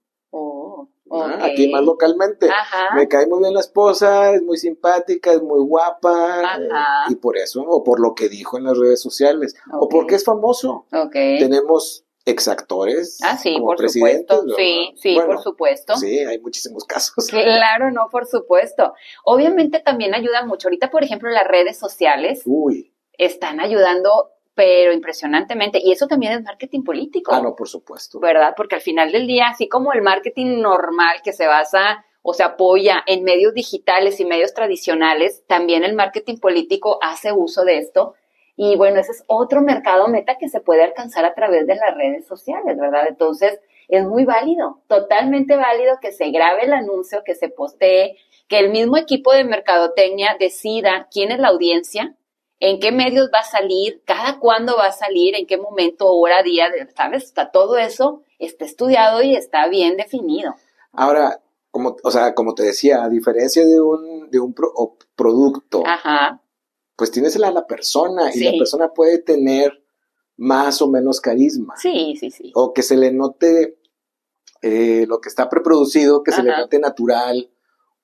Aquí 1.42 1.68
más 1.68 1.82
localmente. 1.82 2.48
Ajá. 2.48 2.94
Me 2.94 3.08
cae 3.08 3.26
muy 3.26 3.40
bien 3.40 3.54
la 3.54 3.60
esposa, 3.60 4.32
es 4.34 4.42
muy 4.42 4.56
simpática, 4.56 5.32
es 5.32 5.42
muy 5.42 5.60
guapa, 5.60 6.40
eh, 6.58 6.68
Ajá. 6.72 7.04
y 7.10 7.16
por 7.16 7.36
eso, 7.36 7.62
o 7.62 7.82
por 7.84 8.00
lo 8.00 8.14
que 8.14 8.28
dijo 8.28 8.56
en 8.58 8.64
las 8.64 8.78
redes 8.78 9.00
sociales, 9.02 9.54
o 9.72 9.88
porque 9.88 10.14
es 10.14 10.24
famoso. 10.24 10.86
Ok. 10.92 11.12
Tenemos 11.12 12.04
exactores 12.24 13.18
Ah, 13.22 13.36
sí, 13.36 13.54
como 13.54 13.66
por 13.66 13.76
presidentes. 13.76 14.36
supuesto. 14.36 14.54
Sí, 14.56 14.94
sí, 14.96 15.14
Bueno, 15.14 15.32
por 15.34 15.42
supuesto. 15.42 15.96
Sí, 15.96 16.18
hay 16.20 16.38
muchísimos 16.40 16.84
casos. 16.84 17.26
Claro, 17.28 17.90
no, 17.90 18.08
por 18.10 18.26
supuesto. 18.26 18.94
Obviamente 19.24 19.80
también 19.80 20.14
ayuda 20.14 20.44
mucho. 20.46 20.68
Ahorita, 20.68 20.90
por 20.90 21.02
ejemplo, 21.04 21.30
las 21.30 21.46
redes 21.46 21.78
sociales 21.78 22.42
Uy, 22.46 22.94
están 23.18 23.60
ayudando, 23.60 24.30
pero 24.54 24.92
impresionantemente. 24.92 25.80
Y 25.82 25.92
eso 25.92 26.06
también 26.06 26.32
es 26.32 26.42
marketing 26.42 26.82
político. 26.82 27.32
ah, 27.34 27.40
no, 27.40 27.54
por 27.56 27.68
supuesto. 27.68 28.20
¿verdad? 28.20 28.54
Porque 28.56 28.74
al 28.74 28.80
final 28.80 29.12
del 29.12 29.26
día, 29.26 29.48
así 29.48 29.68
como 29.68 29.92
el 29.92 30.02
marketing 30.02 30.60
normal 30.60 31.20
que 31.24 31.32
se 31.32 31.46
basa 31.46 32.04
o 32.22 32.34
se 32.34 32.42
apoya 32.42 33.02
en 33.06 33.24
medios 33.24 33.52
digitales 33.54 34.20
y 34.20 34.24
medios 34.24 34.54
tradicionales, 34.54 35.42
también 35.46 35.84
el 35.84 35.94
marketing 35.94 36.38
político 36.38 36.98
hace 37.02 37.32
uso 37.32 37.64
de 37.64 37.78
esto. 37.78 38.14
Y 38.56 38.76
bueno, 38.76 39.00
ese 39.00 39.12
es 39.12 39.24
otro 39.26 39.62
mercado 39.62 40.08
meta 40.08 40.36
que 40.38 40.48
se 40.48 40.60
puede 40.60 40.84
alcanzar 40.84 41.24
a 41.24 41.34
través 41.34 41.66
de 41.66 41.74
las 41.74 41.96
redes 41.96 42.26
sociales, 42.26 42.78
¿verdad? 42.78 43.06
Entonces, 43.08 43.58
es 43.88 44.04
muy 44.04 44.24
válido, 44.24 44.82
totalmente 44.86 45.56
válido 45.56 45.98
que 46.00 46.12
se 46.12 46.30
grabe 46.30 46.64
el 46.64 46.72
anuncio, 46.72 47.22
que 47.24 47.34
se 47.34 47.48
postee, 47.48 48.16
que 48.48 48.58
el 48.58 48.70
mismo 48.70 48.96
equipo 48.96 49.32
de 49.32 49.44
mercadotecnia 49.44 50.36
decida 50.38 51.08
quién 51.10 51.32
es 51.32 51.38
la 51.38 51.48
audiencia, 51.48 52.14
en 52.64 52.78
qué 52.78 52.92
medios 52.92 53.28
va 53.34 53.40
a 53.40 53.44
salir, 53.44 54.02
cada 54.04 54.38
cuándo 54.38 54.76
va 54.76 54.86
a 54.86 54.92
salir, 54.92 55.34
en 55.34 55.46
qué 55.46 55.56
momento, 55.56 56.06
hora, 56.12 56.42
día, 56.42 56.68
¿sabes? 56.94 57.24
Está 57.24 57.50
todo 57.50 57.76
eso 57.76 58.22
está 58.46 58.64
estudiado 58.64 59.22
y 59.22 59.34
está 59.34 59.68
bien 59.68 59.96
definido. 59.96 60.54
Ahora, 60.92 61.40
como, 61.70 61.96
o 62.02 62.10
sea, 62.10 62.34
como 62.34 62.54
te 62.54 62.64
decía, 62.64 63.02
a 63.02 63.08
diferencia 63.08 63.64
de 63.64 63.80
un, 63.80 64.30
de 64.30 64.40
un 64.40 64.54
producto, 65.14 65.82
pues 66.96 67.10
tienes 67.10 67.36
a 67.36 67.50
la 67.50 67.66
persona 67.66 68.30
y 68.34 68.40
la 68.40 68.58
persona 68.58 68.92
puede 68.92 69.18
tener 69.18 69.82
más 70.36 70.82
o 70.82 70.88
menos 70.88 71.20
carisma. 71.20 71.74
Sí, 71.76 72.16
sí, 72.18 72.30
sí. 72.30 72.52
O 72.54 72.72
que 72.72 72.82
se 72.82 72.96
le 72.96 73.12
note 73.12 73.78
eh, 74.60 75.06
lo 75.08 75.20
que 75.20 75.28
está 75.28 75.48
preproducido, 75.48 76.22
que 76.22 76.32
se 76.32 76.42
le 76.42 76.56
note 76.56 76.78
natural 76.78 77.50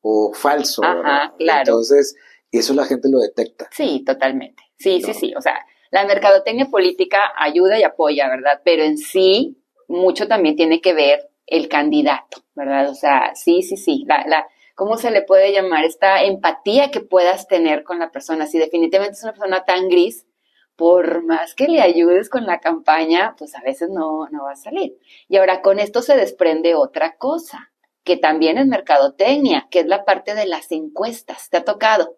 o 0.01 0.33
falso. 0.33 0.83
Ajá, 0.85 1.35
claro. 1.37 1.61
Entonces, 1.61 2.15
eso 2.53 2.75
la 2.75 2.85
gente 2.85 3.09
lo 3.11 3.19
detecta. 3.19 3.69
Sí, 3.73 4.03
totalmente. 4.05 4.63
Sí, 4.79 5.03
sí, 5.03 5.15
sí. 5.15 5.35
O 5.37 5.41
sea, 5.41 5.59
la 5.91 6.05
mercadotecnia 6.05 6.67
política 6.67 7.19
ayuda 7.37 7.79
y 7.79 7.83
apoya, 7.83 8.29
¿verdad? 8.29 8.61
Pero 8.65 8.83
en 8.83 8.99
sí, 8.99 9.59
mucho 9.89 10.29
también 10.29 10.57
tiene 10.57 10.81
que 10.81 10.95
ver 10.95 11.29
el 11.47 11.69
candidato, 11.69 12.43
¿verdad? 12.55 12.89
O 12.91 12.95
sea, 12.95 13.35
sí, 13.35 13.63
sí, 13.63 13.77
sí. 13.77 14.05
La, 14.07 14.25
la, 14.27 14.47
¿Cómo 14.75 14.97
se 14.97 15.11
le 15.11 15.23
puede 15.23 15.53
llamar? 15.53 15.85
Esta 15.85 16.23
empatía 16.23 16.93
que 16.93 17.01
puedas 17.01 17.49
tener 17.49 17.83
con 17.83 17.99
la 17.99 18.13
persona. 18.13 18.47
Si 18.47 18.59
definitivamente 18.59 19.17
es 19.17 19.25
una 19.25 19.33
persona 19.33 19.65
tan 19.65 19.89
gris, 19.89 20.25
por 20.77 21.25
más 21.25 21.57
que 21.57 21.67
le 21.67 21.81
ayudes 21.81 22.31
con 22.31 22.47
la 22.47 22.61
campaña, 22.61 23.35
pues 23.37 23.57
a 23.57 23.61
veces 23.63 23.91
no, 23.91 24.29
no 24.31 24.45
va 24.45 24.53
a 24.53 24.57
salir. 24.57 24.97
Y 25.29 25.37
ahora 25.37 25.63
con 25.63 25.81
esto 25.81 26.03
se 26.03 26.17
desprende 26.17 26.77
otra 26.77 27.17
cosa, 27.17 27.73
que 28.05 28.17
también 28.17 28.57
es 28.57 28.67
mercadotecnia, 28.69 29.67
que 29.73 29.81
es 29.81 29.87
la 29.87 30.05
parte 30.05 30.37
de 30.37 30.47
las 30.47 30.71
encuestas. 30.71 31.51
¿Te 31.51 31.57
ha 31.57 31.65
tocado? 31.65 32.17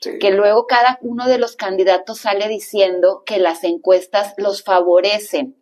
Que 0.00 0.30
luego 0.30 0.66
cada 0.66 0.98
uno 1.02 1.26
de 1.28 1.38
los 1.38 1.56
candidatos 1.56 2.20
sale 2.20 2.48
diciendo 2.48 3.22
que 3.26 3.38
las 3.38 3.64
encuestas 3.64 4.34
los 4.38 4.62
favorecen. 4.62 5.56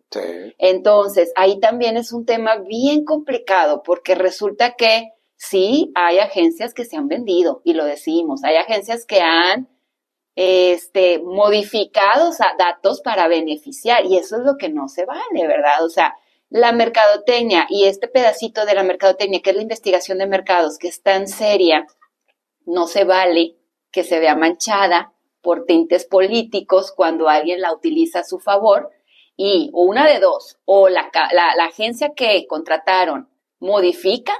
Entonces, 0.59 1.33
ahí 1.37 1.59
también 1.61 1.97
es 1.97 2.12
un 2.12 2.25
tema 2.25 2.57
bien 2.57 3.04
complicado 3.04 3.83
porque 3.83 4.14
resulta 4.14 4.75
que 4.75 5.12
sí, 5.37 5.92
hay 5.95 6.18
agencias 6.18 6.73
que 6.73 6.85
se 6.85 6.97
han 6.97 7.09
vendido 7.09 7.61
y 7.64 7.75
lo 7.75 7.85
decimos, 7.85 8.45
hay 8.45 8.57
agencias 8.57 9.04
que 9.04 9.21
han 9.21 9.68
este, 10.35 11.18
modificado 11.18 12.30
datos 12.59 13.00
para 13.00 13.26
beneficiar 13.26 14.07
y 14.07 14.18
eso 14.18 14.37
es 14.37 14.42
lo 14.42 14.57
que 14.57 14.68
no 14.68 14.88
se 14.88 15.04
vale, 15.04 15.47
¿verdad? 15.47 15.85
O 15.85 15.90
sea, 15.90 16.14
la 16.49 16.73
mercadotecnia 16.73 17.66
y 17.68 17.85
este 17.85 18.09
pedacito 18.09 18.64
de 18.64 18.75
la 18.75 18.85
mercadotecnia, 18.85 19.40
que 19.42 19.50
es 19.50 19.57
la 19.57 19.62
investigación 19.62 20.18
de 20.18 20.26
mercados, 20.26 20.78
que 20.78 20.88
es 20.88 21.02
tan 21.02 21.28
seria, 21.28 21.87
no 22.64 22.87
se 22.87 23.04
vale 23.04 23.57
que 23.90 24.04
se 24.04 24.21
vea 24.21 24.37
manchada 24.37 25.12
por 25.42 25.64
tintes 25.64 26.04
políticos 26.04 26.92
cuando 26.95 27.28
alguien 27.28 27.61
la 27.61 27.73
utiliza 27.73 28.21
a 28.21 28.25
su 28.25 28.38
favor 28.38 28.90
y 29.37 29.71
una 29.73 30.07
de 30.07 30.18
dos, 30.18 30.59
o 30.64 30.88
la, 30.88 31.11
la, 31.33 31.64
agencia 31.64 32.12
que 32.14 32.45
contrataron 32.49 33.28
modifica 33.61 34.35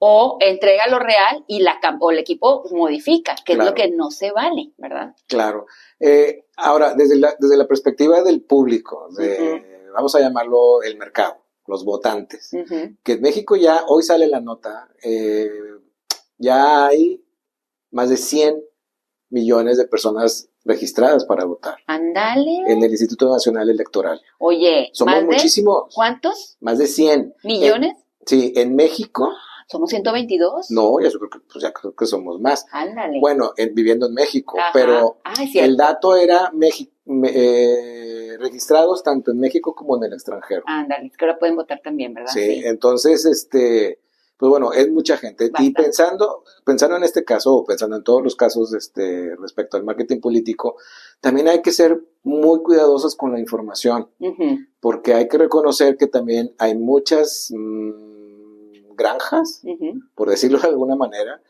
o 0.00 0.38
entrega 0.40 0.88
lo 0.88 0.98
real 0.98 1.44
y 1.46 1.60
la, 1.60 1.78
o 2.00 2.10
el 2.10 2.18
equipo 2.18 2.64
modifica, 2.72 3.36
que 3.44 3.52
es 3.52 3.58
lo 3.58 3.74
que 3.74 3.90
no 3.90 4.10
se 4.10 4.32
vale, 4.32 4.72
¿verdad? 4.76 5.14
Claro. 5.28 5.66
Eh, 6.00 6.46
ahora, 6.56 6.94
desde 6.94 7.16
la, 7.16 7.34
desde 7.38 7.56
la 7.56 7.66
perspectiva 7.66 8.22
del 8.22 8.42
público, 8.42 9.08
vamos 9.94 10.14
a 10.14 10.20
llamarlo 10.20 10.82
el 10.82 10.96
mercado, 10.96 11.36
los 11.66 11.84
votantes, 11.84 12.50
que 13.04 13.12
en 13.12 13.20
México 13.20 13.54
ya, 13.54 13.84
hoy 13.86 14.02
sale 14.02 14.26
la 14.26 14.40
nota, 14.40 14.88
eh, 15.02 15.48
ya 16.38 16.86
hay 16.86 17.24
más 17.90 18.08
de 18.10 18.16
100 18.16 18.62
millones 19.30 19.76
de 19.78 19.86
personas 19.86 20.48
registradas 20.64 21.24
para 21.24 21.44
votar. 21.44 21.76
Ándale. 21.86 22.62
En 22.66 22.82
el 22.82 22.90
Instituto 22.90 23.30
Nacional 23.30 23.68
Electoral. 23.68 24.20
Oye, 24.38 24.90
somos 24.92 25.22
muchísimos. 25.24 25.94
¿Cuántos? 25.94 26.56
Más 26.60 26.78
de 26.78 26.86
100. 26.86 27.34
¿Millones? 27.44 27.94
sí, 28.26 28.52
en 28.56 28.76
México. 28.76 29.30
¿Somos 29.66 29.90
122? 29.90 30.70
No, 30.70 30.98
ya 31.00 31.10
creo 31.10 31.28
que, 31.28 31.40
pues 31.40 31.62
ya 31.62 31.72
creo 31.72 31.94
que 31.94 32.06
somos 32.06 32.40
más. 32.40 32.64
Ándale. 32.70 33.20
Bueno, 33.20 33.52
viviendo 33.72 34.06
en 34.06 34.14
México, 34.14 34.56
pero 34.72 35.18
ah, 35.24 35.34
el 35.54 35.76
dato 35.76 36.16
era 36.16 36.50
México, 36.54 36.90
eh, 37.26 38.36
registrados 38.38 39.02
tanto 39.02 39.30
en 39.30 39.38
México 39.38 39.74
como 39.74 39.98
en 39.98 40.04
el 40.04 40.14
extranjero. 40.14 40.62
Ándale, 40.66 41.08
es 41.08 41.16
que 41.18 41.24
ahora 41.26 41.38
pueden 41.38 41.56
votar 41.56 41.80
también, 41.84 42.14
¿verdad? 42.14 42.30
sí. 42.32 42.62
entonces, 42.64 43.26
este, 43.26 44.00
pues 44.38 44.50
bueno, 44.50 44.72
es 44.72 44.88
mucha 44.90 45.16
gente. 45.16 45.50
Y 45.58 45.70
pensando, 45.72 46.44
pensando 46.64 46.96
en 46.96 47.02
este 47.02 47.24
caso, 47.24 47.56
o 47.56 47.64
pensando 47.64 47.96
en 47.96 48.04
todos 48.04 48.22
los 48.22 48.36
casos 48.36 48.72
este, 48.72 49.34
respecto 49.34 49.76
al 49.76 49.82
marketing 49.82 50.20
político, 50.20 50.76
también 51.20 51.48
hay 51.48 51.60
que 51.60 51.72
ser 51.72 52.00
muy 52.22 52.62
cuidadosos 52.62 53.16
con 53.16 53.32
la 53.32 53.40
información, 53.40 54.08
porque 54.78 55.14
hay 55.14 55.26
que 55.26 55.38
reconocer 55.38 55.96
que 55.96 56.06
también 56.06 56.54
hay 56.58 56.76
muchas 56.76 57.52
mm, 57.52 58.94
granjas, 58.94 59.62
por 60.14 60.30
decirlo 60.30 60.60
de 60.60 60.68
alguna 60.68 60.94
manera, 60.94 61.42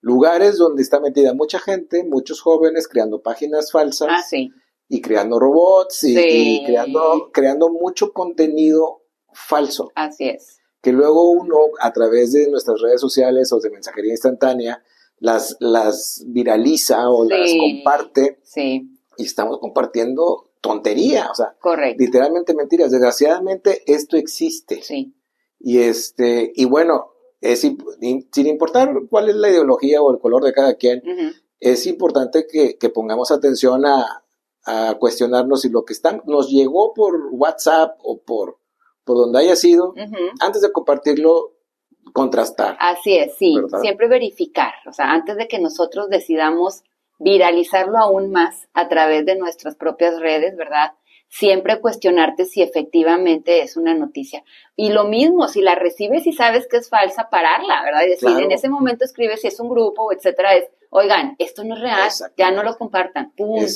lugares 0.00 0.58
donde 0.58 0.82
está 0.82 0.98
metida 0.98 1.34
mucha 1.34 1.60
gente, 1.60 2.02
muchos 2.02 2.40
jóvenes 2.40 2.88
creando 2.88 3.22
páginas 3.22 3.70
falsas. 3.70 4.08
Ah, 4.10 4.22
sí. 4.28 4.52
Y 4.88 5.00
creando 5.00 5.38
robots 5.38 6.02
y, 6.02 6.62
creando, 6.66 7.30
creando 7.32 7.70
mucho 7.70 8.12
contenido 8.12 9.02
falso. 9.32 9.92
Así 9.94 10.28
es 10.28 10.63
que 10.84 10.92
luego 10.92 11.30
uno 11.30 11.56
a 11.80 11.94
través 11.94 12.32
de 12.32 12.48
nuestras 12.50 12.78
redes 12.82 13.00
sociales 13.00 13.50
o 13.52 13.58
de 13.58 13.70
mensajería 13.70 14.12
instantánea 14.12 14.84
las, 15.18 15.56
las 15.58 16.22
viraliza 16.26 17.08
o 17.08 17.24
las 17.24 17.50
comparte. 17.58 18.38
Sí. 18.42 18.90
Y 19.16 19.24
estamos 19.24 19.60
compartiendo 19.60 20.50
tontería, 20.60 21.30
o 21.30 21.34
sea, 21.34 21.56
Correcto. 21.58 22.02
literalmente 22.04 22.54
mentiras. 22.54 22.90
Desgraciadamente 22.90 23.82
esto 23.86 24.18
existe. 24.18 24.82
Sí. 24.82 25.14
Y 25.58 25.78
este, 25.78 26.52
y 26.54 26.66
bueno, 26.66 27.12
es 27.40 27.60
sin 27.60 28.46
importar 28.46 28.94
cuál 29.08 29.30
es 29.30 29.36
la 29.36 29.48
ideología 29.48 30.02
o 30.02 30.12
el 30.12 30.18
color 30.18 30.44
de 30.44 30.52
cada 30.52 30.74
quien, 30.74 31.02
es 31.60 31.86
importante 31.86 32.46
que, 32.46 32.76
que, 32.76 32.90
pongamos 32.90 33.30
atención 33.30 33.86
a, 33.86 34.22
a 34.66 34.96
cuestionarnos 34.98 35.62
si 35.62 35.70
lo 35.70 35.86
que 35.86 35.94
está, 35.94 36.20
nos 36.26 36.50
llegó 36.50 36.92
por 36.92 37.28
WhatsApp 37.32 37.96
o 38.02 38.20
por 38.20 38.58
por 39.04 39.16
donde 39.16 39.40
haya 39.40 39.56
sido, 39.56 39.94
antes 40.40 40.62
de 40.62 40.72
compartirlo, 40.72 41.52
contrastar. 42.12 42.76
Así 42.80 43.16
es, 43.16 43.36
sí, 43.36 43.56
siempre 43.80 44.08
verificar, 44.08 44.74
o 44.86 44.92
sea, 44.92 45.12
antes 45.12 45.36
de 45.36 45.48
que 45.48 45.58
nosotros 45.58 46.08
decidamos 46.08 46.82
viralizarlo 47.18 47.98
aún 47.98 48.30
más 48.30 48.68
a 48.74 48.88
través 48.88 49.24
de 49.24 49.36
nuestras 49.36 49.76
propias 49.76 50.18
redes, 50.20 50.56
¿verdad? 50.56 50.92
Siempre 51.36 51.80
cuestionarte 51.80 52.44
si 52.44 52.62
efectivamente 52.62 53.60
es 53.62 53.76
una 53.76 53.92
noticia. 53.92 54.44
Y 54.76 54.90
lo 54.90 55.02
mismo, 55.02 55.48
si 55.48 55.62
la 55.62 55.74
recibes 55.74 56.28
y 56.28 56.32
sabes 56.32 56.68
que 56.68 56.76
es 56.76 56.88
falsa, 56.88 57.28
pararla, 57.28 57.82
¿verdad? 57.82 58.02
Y 58.06 58.10
decir, 58.10 58.38
en 58.38 58.52
ese 58.52 58.68
momento 58.68 59.04
escribes 59.04 59.40
si 59.40 59.48
es 59.48 59.58
un 59.58 59.68
grupo, 59.68 60.12
etcétera, 60.12 60.54
es, 60.54 60.68
oigan, 60.90 61.34
esto 61.40 61.64
no 61.64 61.74
es 61.74 61.80
real, 61.80 62.08
ya 62.36 62.52
no 62.52 62.62
lo 62.62 62.78
compartan, 62.78 63.32
punto. 63.32 63.66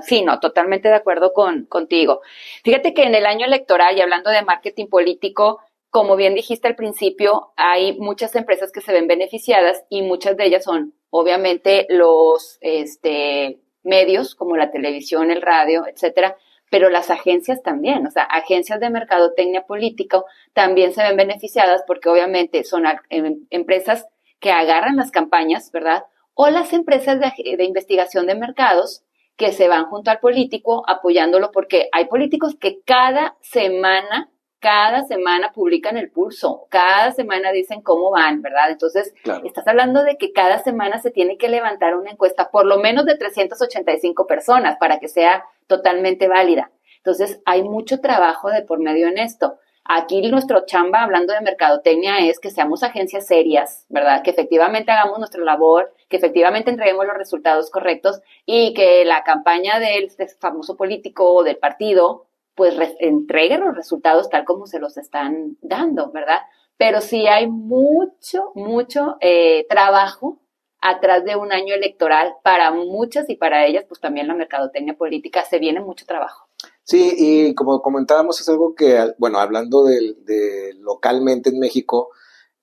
Sí, 0.00 0.22
no, 0.22 0.40
totalmente 0.40 0.88
de 0.88 0.94
acuerdo 0.94 1.34
con, 1.34 1.66
contigo. 1.66 2.22
Fíjate 2.64 2.94
que 2.94 3.02
en 3.02 3.14
el 3.14 3.26
año 3.26 3.44
electoral 3.44 3.98
y 3.98 4.00
hablando 4.00 4.30
de 4.30 4.40
marketing 4.40 4.86
político, 4.86 5.60
como 5.90 6.16
bien 6.16 6.34
dijiste 6.34 6.68
al 6.68 6.74
principio, 6.74 7.52
hay 7.56 7.98
muchas 7.98 8.34
empresas 8.34 8.72
que 8.72 8.80
se 8.80 8.94
ven 8.94 9.08
beneficiadas 9.08 9.84
y 9.90 10.00
muchas 10.00 10.38
de 10.38 10.46
ellas 10.46 10.64
son, 10.64 10.94
obviamente, 11.10 11.84
los 11.90 12.56
este, 12.62 13.60
medios 13.82 14.34
como 14.34 14.56
la 14.56 14.70
televisión, 14.70 15.30
el 15.30 15.42
radio, 15.42 15.86
etcétera, 15.86 16.38
pero 16.70 16.90
las 16.90 17.10
agencias 17.10 17.62
también, 17.62 18.06
o 18.06 18.10
sea, 18.10 18.24
agencias 18.24 18.80
de 18.80 18.90
mercadotecnia 18.90 19.66
político 19.66 20.26
también 20.52 20.92
se 20.92 21.02
ven 21.02 21.16
beneficiadas 21.16 21.82
porque 21.86 22.08
obviamente 22.08 22.64
son 22.64 22.84
em, 23.10 23.46
empresas 23.50 24.06
que 24.40 24.50
agarran 24.50 24.96
las 24.96 25.10
campañas, 25.10 25.70
¿verdad? 25.72 26.04
o 26.34 26.50
las 26.50 26.72
empresas 26.72 27.18
de, 27.20 27.64
investigación 27.64 28.26
de 28.26 28.34
mercados 28.34 29.02
que 29.36 29.52
se 29.52 29.68
van 29.68 29.86
junto 29.86 30.10
al 30.10 30.20
político 30.20 30.82
apoyándolo 30.86 31.50
porque 31.52 31.88
hay 31.92 32.06
políticos 32.06 32.56
que 32.60 32.80
cada 32.84 33.36
semana, 33.40 34.30
cada 34.64 35.04
semana 35.04 35.52
publican 35.52 35.98
el 35.98 36.10
pulso, 36.10 36.66
cada 36.70 37.12
semana 37.12 37.52
dicen 37.52 37.82
cómo 37.82 38.10
van, 38.10 38.40
¿verdad? 38.40 38.70
Entonces, 38.70 39.12
estás 39.44 39.68
hablando 39.68 40.02
de 40.02 40.16
que 40.16 40.32
cada 40.32 40.58
semana 40.60 40.98
se 41.00 41.10
tiene 41.10 41.36
que 41.36 41.50
levantar 41.50 41.94
una 41.94 42.12
encuesta, 42.12 42.50
por 42.50 42.64
lo 42.64 42.78
menos 42.78 43.04
de 43.04 43.14
385 43.14 44.26
personas, 44.26 44.78
para 44.78 45.00
que 45.00 45.08
sea 45.08 45.44
totalmente 45.66 46.28
válida. 46.28 46.70
Entonces, 46.96 47.42
hay 47.44 47.62
mucho 47.62 48.00
trabajo 48.00 48.48
de 48.48 48.62
por 48.62 48.78
medio 48.78 49.08
en 49.08 49.18
esto. 49.18 49.58
Aquí 49.84 50.22
nuestro 50.30 50.64
chamba, 50.64 51.02
hablando 51.02 51.34
de 51.34 51.42
mercadotecnia, 51.42 52.20
es 52.20 52.40
que 52.40 52.48
seamos 52.48 52.82
agencias 52.82 53.26
serias, 53.26 53.84
¿verdad? 53.90 54.22
Que 54.22 54.30
efectivamente 54.30 54.92
hagamos 54.92 55.18
nuestra 55.18 55.44
labor, 55.44 55.92
que 56.08 56.16
efectivamente 56.16 56.70
entreguemos 56.70 57.04
los 57.06 57.18
resultados 57.18 57.70
correctos 57.70 58.22
y 58.46 58.72
que 58.72 59.04
la 59.04 59.24
campaña 59.24 59.78
del 59.78 60.10
famoso 60.40 60.78
político 60.78 61.34
o 61.34 61.42
del 61.44 61.58
partido, 61.58 62.24
pues 62.54 62.74
entregue 63.00 63.58
los 63.58 63.74
resultados 63.74 64.28
tal 64.30 64.44
como 64.44 64.66
se 64.66 64.78
los 64.78 64.96
están 64.96 65.56
dando, 65.60 66.10
¿verdad? 66.12 66.40
Pero 66.76 67.00
sí 67.00 67.26
hay 67.26 67.48
mucho, 67.48 68.52
mucho 68.54 69.16
eh, 69.20 69.66
trabajo 69.68 70.40
atrás 70.80 71.24
de 71.24 71.36
un 71.36 71.52
año 71.52 71.74
electoral 71.74 72.34
para 72.42 72.70
muchas 72.70 73.28
y 73.30 73.36
para 73.36 73.66
ellas, 73.66 73.84
pues 73.88 74.00
también 74.00 74.28
la 74.28 74.34
mercadotecnia 74.34 74.96
política, 74.96 75.44
se 75.44 75.58
viene 75.58 75.80
mucho 75.80 76.04
trabajo. 76.04 76.48
Sí, 76.82 77.14
y 77.16 77.54
como 77.54 77.80
comentábamos, 77.80 78.40
es 78.40 78.48
algo 78.48 78.74
que, 78.74 79.14
bueno, 79.18 79.38
hablando 79.38 79.84
de, 79.84 80.74
localmente 80.80 81.50
en 81.50 81.58
México, 81.58 82.10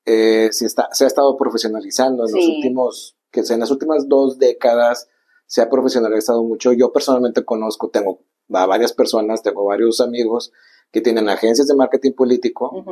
eh, 0.05 0.49
se, 0.51 0.67
está, 0.67 0.89
se 0.91 1.05
ha 1.05 1.07
estado 1.07 1.35
profesionalizando 1.35 2.27
en 2.27 2.33
los 2.33 2.45
últimos 2.45 3.17
que 3.31 3.41
en 3.49 3.59
las 3.59 3.71
últimas 3.71 4.07
dos 4.07 4.37
décadas 4.37 5.09
se 5.47 5.61
ha 5.61 5.69
profesionalizado 5.69 6.43
mucho. 6.43 6.73
Yo 6.73 6.91
personalmente 6.91 7.43
conozco, 7.43 7.89
tengo 7.89 8.19
a 8.53 8.65
varias 8.65 8.93
personas, 8.93 9.43
tengo 9.43 9.65
varios 9.65 10.01
amigos 10.01 10.51
que 10.91 11.01
tienen 11.01 11.29
agencias 11.29 11.67
de 11.67 11.75
marketing 11.75 12.11
político, 12.11 12.83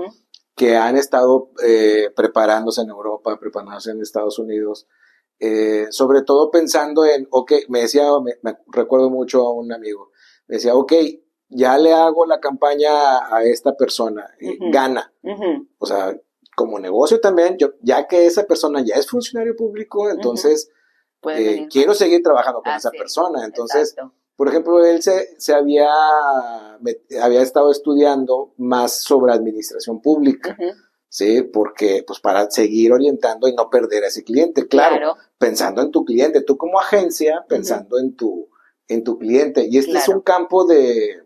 que 0.55 0.75
han 0.75 0.97
estado 0.97 1.51
eh, 1.65 2.09
preparándose 2.15 2.81
en 2.81 2.89
Europa, 2.89 3.37
preparándose 3.39 3.91
en 3.91 4.01
Estados 4.01 4.39
Unidos, 4.39 4.87
eh, 5.39 5.87
sobre 5.89 6.21
todo 6.21 6.51
pensando 6.51 7.05
en, 7.05 7.27
ok, 7.31 7.53
me 7.69 7.81
decía, 7.81 8.09
me, 8.21 8.57
recuerdo 8.67 9.09
mucho 9.09 9.45
a 9.45 9.53
un 9.53 9.71
amigo, 9.71 10.11
me 10.47 10.55
decía, 10.55 10.75
ok, 10.75 10.93
ya 11.49 11.77
le 11.77 11.93
hago 11.93 12.25
la 12.25 12.39
campaña 12.39 13.33
a 13.33 13.43
esta 13.43 13.75
persona, 13.75 14.29
eh, 14.39 14.57
gana. 14.71 15.13
O 15.77 15.85
sea, 15.85 16.15
como 16.55 16.77
negocio 16.77 17.19
también, 17.19 17.57
yo, 17.57 17.73
ya 17.81 18.07
que 18.07 18.25
esa 18.25 18.43
persona 18.43 18.83
ya 18.85 18.95
es 18.95 19.09
funcionario 19.09 19.55
público, 19.55 20.09
entonces 20.09 20.69
quiero 21.69 21.93
seguir 21.93 22.21
trabajando 22.21 22.61
con 22.61 22.73
esa 22.73 22.91
persona. 22.91 23.45
Entonces, 23.45 23.95
por 24.39 24.47
ejemplo, 24.47 24.85
él 24.85 25.03
se, 25.03 25.35
se 25.37 25.53
había, 25.53 25.89
había 27.21 27.41
estado 27.41 27.71
estudiando 27.73 28.53
más 28.55 29.03
sobre 29.03 29.33
administración 29.33 30.01
pública. 30.01 30.55
¿sí? 31.09 31.41
Porque, 31.41 32.05
pues, 32.07 32.21
para 32.21 32.49
seguir 32.49 32.93
orientando 32.93 33.49
y 33.49 33.53
no 33.53 33.69
perder 33.69 34.05
a 34.05 34.07
ese 34.07 34.23
cliente, 34.23 34.65
claro, 34.69 35.17
pensando 35.37 35.81
en 35.81 35.91
tu 35.91 36.05
cliente, 36.05 36.39
tú 36.41 36.55
como 36.55 36.79
agencia, 36.79 37.43
pensando 37.49 37.99
en 37.99 38.15
tu, 38.15 38.47
en 38.87 39.03
tu 39.03 39.19
cliente. 39.19 39.67
Y 39.69 39.77
este 39.77 39.97
es 39.97 40.07
un 40.07 40.21
campo 40.21 40.65
de, 40.65 41.21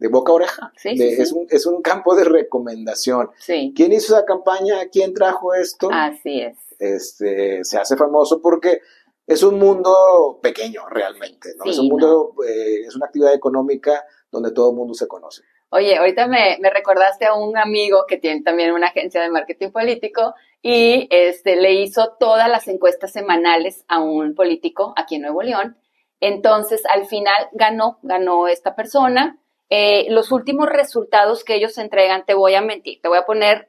de 0.00 0.08
boca 0.08 0.32
a 0.32 0.34
oreja. 0.34 0.72
Sí, 0.78 0.96
es, 0.98 1.30
un, 1.30 1.46
es 1.50 1.64
un 1.64 1.80
campo 1.80 2.16
de 2.16 2.24
recomendación. 2.24 3.30
¿Quién 3.46 3.92
hizo 3.92 4.16
esa 4.16 4.24
campaña? 4.24 4.88
¿Quién 4.90 5.14
trajo 5.14 5.54
esto? 5.54 5.90
Así 5.92 6.40
es. 6.40 6.56
Este, 6.80 7.62
se 7.62 7.78
hace 7.78 7.96
famoso 7.96 8.42
porque 8.42 8.80
es 9.28 9.42
un 9.42 9.58
mundo 9.58 10.40
pequeño 10.42 10.88
realmente, 10.88 11.50
¿no? 11.58 11.70
es 11.70 11.78
un 11.78 11.88
mundo, 11.88 12.32
eh, 12.48 12.80
es 12.86 12.96
una 12.96 13.06
actividad 13.06 13.34
económica 13.34 14.02
donde 14.30 14.52
todo 14.52 14.70
el 14.70 14.76
mundo 14.76 14.94
se 14.94 15.06
conoce. 15.06 15.42
Oye, 15.68 15.98
ahorita 15.98 16.26
me, 16.26 16.56
me, 16.60 16.70
recordaste 16.70 17.26
a 17.26 17.34
un 17.34 17.58
amigo 17.58 18.06
que 18.08 18.16
tiene 18.16 18.40
también 18.40 18.72
una 18.72 18.86
agencia 18.86 19.20
de 19.20 19.28
marketing 19.28 19.70
político 19.70 20.34
y 20.62 21.08
este, 21.10 21.56
le 21.56 21.74
hizo 21.74 22.16
todas 22.18 22.48
las 22.48 22.68
encuestas 22.68 23.12
semanales 23.12 23.84
a 23.86 24.00
un 24.00 24.34
político 24.34 24.94
aquí 24.96 25.16
en 25.16 25.22
Nuevo 25.22 25.42
León. 25.42 25.76
Entonces, 26.20 26.82
al 26.86 27.04
final 27.04 27.48
ganó, 27.52 27.98
ganó 28.02 28.48
esta 28.48 28.74
persona. 28.74 29.38
Eh, 29.68 30.06
los 30.08 30.32
últimos 30.32 30.70
resultados 30.70 31.44
que 31.44 31.54
ellos 31.54 31.76
entregan, 31.76 32.24
te 32.24 32.32
voy 32.32 32.54
a 32.54 32.62
mentir, 32.62 33.02
te 33.02 33.08
voy 33.08 33.18
a 33.18 33.26
poner 33.26 33.68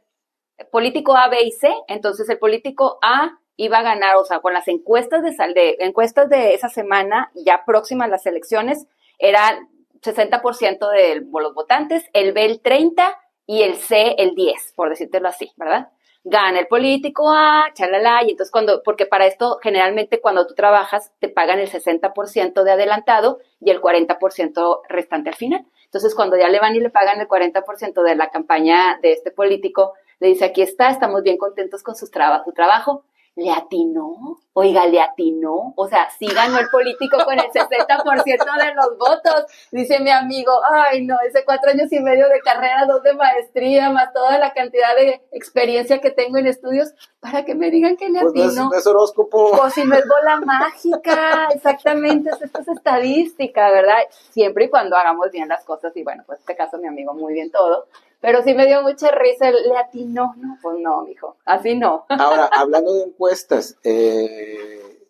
político 0.71 1.17
A, 1.17 1.27
B 1.27 1.43
y 1.43 1.51
C. 1.51 1.69
Entonces, 1.89 2.29
el 2.29 2.39
político 2.39 2.97
A 3.01 3.38
iba 3.59 3.79
a 3.79 3.83
ganar, 3.83 4.15
o 4.15 4.23
sea, 4.23 4.39
con 4.39 4.53
las 4.53 4.69
encuestas 4.69 5.21
de, 5.21 5.31
de 5.53 5.75
encuestas 5.79 6.29
de 6.29 6.53
esa 6.53 6.69
semana, 6.69 7.29
ya 7.35 7.65
próximas 7.65 8.09
las 8.09 8.25
elecciones, 8.25 8.87
era 9.17 9.59
60% 10.01 10.89
de 10.89 11.25
los 11.29 11.53
votantes, 11.53 12.05
el 12.13 12.31
B 12.31 12.45
el 12.45 12.61
30 12.61 13.19
y 13.45 13.63
el 13.63 13.75
C 13.75 14.15
el 14.17 14.33
10, 14.33 14.73
por 14.77 14.89
decírtelo 14.89 15.27
así, 15.27 15.51
¿verdad? 15.57 15.89
Gana 16.23 16.59
el 16.59 16.67
político 16.67 17.33
A, 17.33 17.65
chalala, 17.73 18.23
y 18.23 18.31
entonces 18.31 18.49
cuando, 18.49 18.81
porque 18.81 19.05
para 19.05 19.25
esto 19.25 19.59
generalmente 19.61 20.21
cuando 20.21 20.47
tú 20.47 20.53
trabajas 20.53 21.11
te 21.19 21.27
pagan 21.27 21.59
el 21.59 21.69
60% 21.69 22.63
de 22.63 22.71
adelantado 22.71 23.39
y 23.59 23.71
el 23.71 23.81
40% 23.81 24.81
restante 24.87 25.31
al 25.31 25.35
final. 25.35 25.65
Entonces 25.83 26.15
cuando 26.15 26.37
ya 26.37 26.47
le 26.47 26.61
van 26.61 26.77
y 26.77 26.79
le 26.79 26.91
pagan 26.91 27.19
el 27.19 27.27
40% 27.27 28.03
de 28.03 28.15
la 28.15 28.29
campaña 28.29 28.99
de 29.01 29.11
este 29.11 29.31
político, 29.31 29.95
le 30.21 30.27
dice, 30.29 30.45
aquí 30.45 30.61
está, 30.61 30.89
estamos 30.89 31.23
bien 31.23 31.37
contentos 31.37 31.83
con 31.83 31.95
su, 31.95 32.05
su 32.05 32.53
trabajo, 32.53 33.03
le 33.39 33.51
atinó, 33.51 34.39
oiga, 34.53 34.85
le 34.85 34.99
atinó, 34.99 35.73
o 35.77 35.87
sea, 35.87 36.09
sí 36.17 36.27
ganó 36.27 36.59
el 36.59 36.67
político 36.69 37.17
con 37.23 37.39
el 37.39 37.49
60% 37.49 38.25
de 38.25 38.75
los 38.75 38.97
votos, 38.97 39.45
dice 39.71 39.99
mi 40.01 40.11
amigo, 40.11 40.51
ay 40.73 41.05
no, 41.05 41.15
ese 41.25 41.45
cuatro 41.45 41.71
años 41.71 41.91
y 41.91 41.99
medio 42.01 42.27
de 42.27 42.41
carrera, 42.41 42.85
dos 42.85 43.01
de 43.01 43.13
maestría, 43.13 43.89
más 43.91 44.11
toda 44.11 44.37
la 44.37 44.51
cantidad 44.53 44.93
de 44.95 45.21
experiencia 45.31 45.99
que 45.99 46.11
tengo 46.11 46.37
en 46.37 46.47
estudios, 46.47 46.93
para 47.21 47.45
que 47.45 47.55
me 47.55 47.71
digan 47.71 47.95
que 47.95 48.09
le 48.09 48.19
atinó. 48.19 48.33
Pues 48.33 48.55
no 48.55 48.73
es, 48.73 48.87
horóscopo. 48.87 49.57
Pues 49.57 49.73
si 49.73 49.85
no 49.85 49.95
es 49.95 50.05
bola 50.07 50.41
mágica, 50.41 51.47
exactamente, 51.53 52.31
esto 52.41 52.59
es 52.59 52.67
estadística, 52.67 53.71
¿verdad? 53.71 53.99
Siempre 54.31 54.65
y 54.65 54.69
cuando 54.69 54.97
hagamos 54.97 55.31
bien 55.31 55.47
las 55.47 55.63
cosas, 55.63 55.95
y 55.95 56.03
bueno, 56.03 56.23
pues 56.25 56.39
en 56.39 56.41
este 56.41 56.55
caso 56.55 56.77
mi 56.77 56.87
amigo 56.87 57.13
muy 57.13 57.33
bien 57.33 57.51
todo, 57.51 57.87
pero 58.21 58.43
sí 58.43 58.53
me 58.53 58.65
dio 58.65 58.81
mucha 58.81 59.11
risa, 59.11 59.51
le 59.51 59.77
atinó, 59.77 60.33
no, 60.37 60.57
pues 60.61 60.77
no, 60.79 61.03
mijo, 61.03 61.37
así 61.45 61.75
no. 61.75 62.05
Ahora, 62.09 62.49
hablando 62.51 62.93
de 62.93 63.03
encuestas, 63.03 63.77
eh, 63.83 65.05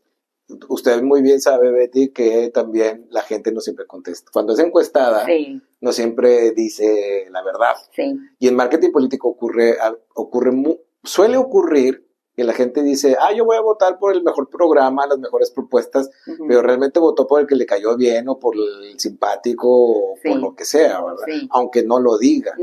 usted 0.67 1.01
muy 1.01 1.21
bien 1.21 1.39
sabe, 1.39 1.71
Betty, 1.71 2.10
que 2.10 2.49
también 2.49 3.07
la 3.10 3.21
gente 3.21 3.51
no 3.51 3.62
siempre 3.62 3.86
contesta. 3.86 4.29
Cuando 4.31 4.53
es 4.53 4.60
encuestada, 4.60 5.25
no 5.81 5.91
siempre 5.91 6.51
dice 6.51 7.27
la 7.31 7.43
verdad. 7.43 7.75
Sí. 7.95 8.15
Y 8.39 8.47
en 8.47 8.55
marketing 8.55 8.91
político 8.91 9.29
ocurre, 9.29 9.77
ocurre 10.13 10.51
suele 11.03 11.38
ocurrir 11.38 12.05
que 12.36 12.45
la 12.45 12.53
gente 12.53 12.81
dice, 12.83 13.17
ah, 13.19 13.33
yo 13.33 13.43
voy 13.43 13.57
a 13.57 13.62
votar 13.62 13.99
por 13.99 14.13
el 14.13 14.23
mejor 14.23 14.49
programa, 14.49 15.05
las 15.05 15.19
mejores 15.19 15.51
propuestas, 15.51 16.10
pero 16.47 16.62
realmente 16.62 16.97
votó 16.97 17.27
por 17.27 17.41
el 17.41 17.47
que 17.47 17.55
le 17.55 17.65
cayó 17.65 17.97
bien 17.97 18.29
o 18.29 18.39
por 18.39 18.55
el 18.55 18.97
simpático 18.97 19.67
o 19.67 20.15
por 20.23 20.38
lo 20.38 20.55
que 20.55 20.63
sea, 20.63 21.03
¿verdad? 21.03 21.25
Aunque 21.49 21.83
no 21.83 21.99
lo 21.99 22.17
diga. 22.17 22.53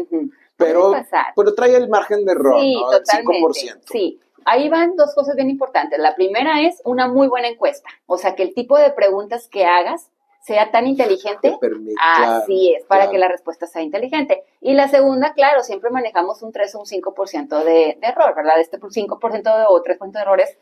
Pero, 0.56 0.92
pero 1.34 1.54
trae 1.54 1.76
el 1.76 1.88
margen 1.88 2.24
de 2.24 2.32
error, 2.32 2.60
sí, 2.60 2.74
¿no? 2.74 2.90
Totalmente. 2.90 3.40
5%. 3.40 3.80
Sí, 3.90 4.20
ahí 4.44 4.68
van 4.68 4.96
dos 4.96 5.14
cosas 5.14 5.36
bien 5.36 5.50
importantes. 5.50 5.98
La 5.98 6.14
primera 6.14 6.62
es 6.62 6.80
una 6.84 7.08
muy 7.08 7.28
buena 7.28 7.48
encuesta, 7.48 7.88
o 8.06 8.16
sea, 8.16 8.34
que 8.34 8.42
el 8.42 8.54
tipo 8.54 8.78
de 8.78 8.90
preguntas 8.90 9.48
que 9.48 9.64
hagas 9.66 10.10
sea 10.46 10.70
tan 10.70 10.86
inteligente, 10.86 11.58
así 12.00 12.72
es, 12.72 12.84
para 12.84 13.10
que 13.10 13.18
la 13.18 13.26
respuesta 13.26 13.66
sea 13.66 13.82
inteligente. 13.82 14.44
Y 14.60 14.74
la 14.74 14.86
segunda, 14.86 15.32
claro, 15.32 15.64
siempre 15.64 15.90
manejamos 15.90 16.40
un 16.42 16.52
3 16.52 16.72
o 16.76 16.78
un 16.80 16.86
5% 16.86 17.64
de, 17.64 17.98
de 18.00 18.06
error, 18.06 18.32
¿verdad? 18.36 18.60
Este 18.60 18.78
5% 18.78 19.66
o 19.68 19.82
3% 19.82 20.12
de 20.12 20.20
errores 20.20 20.56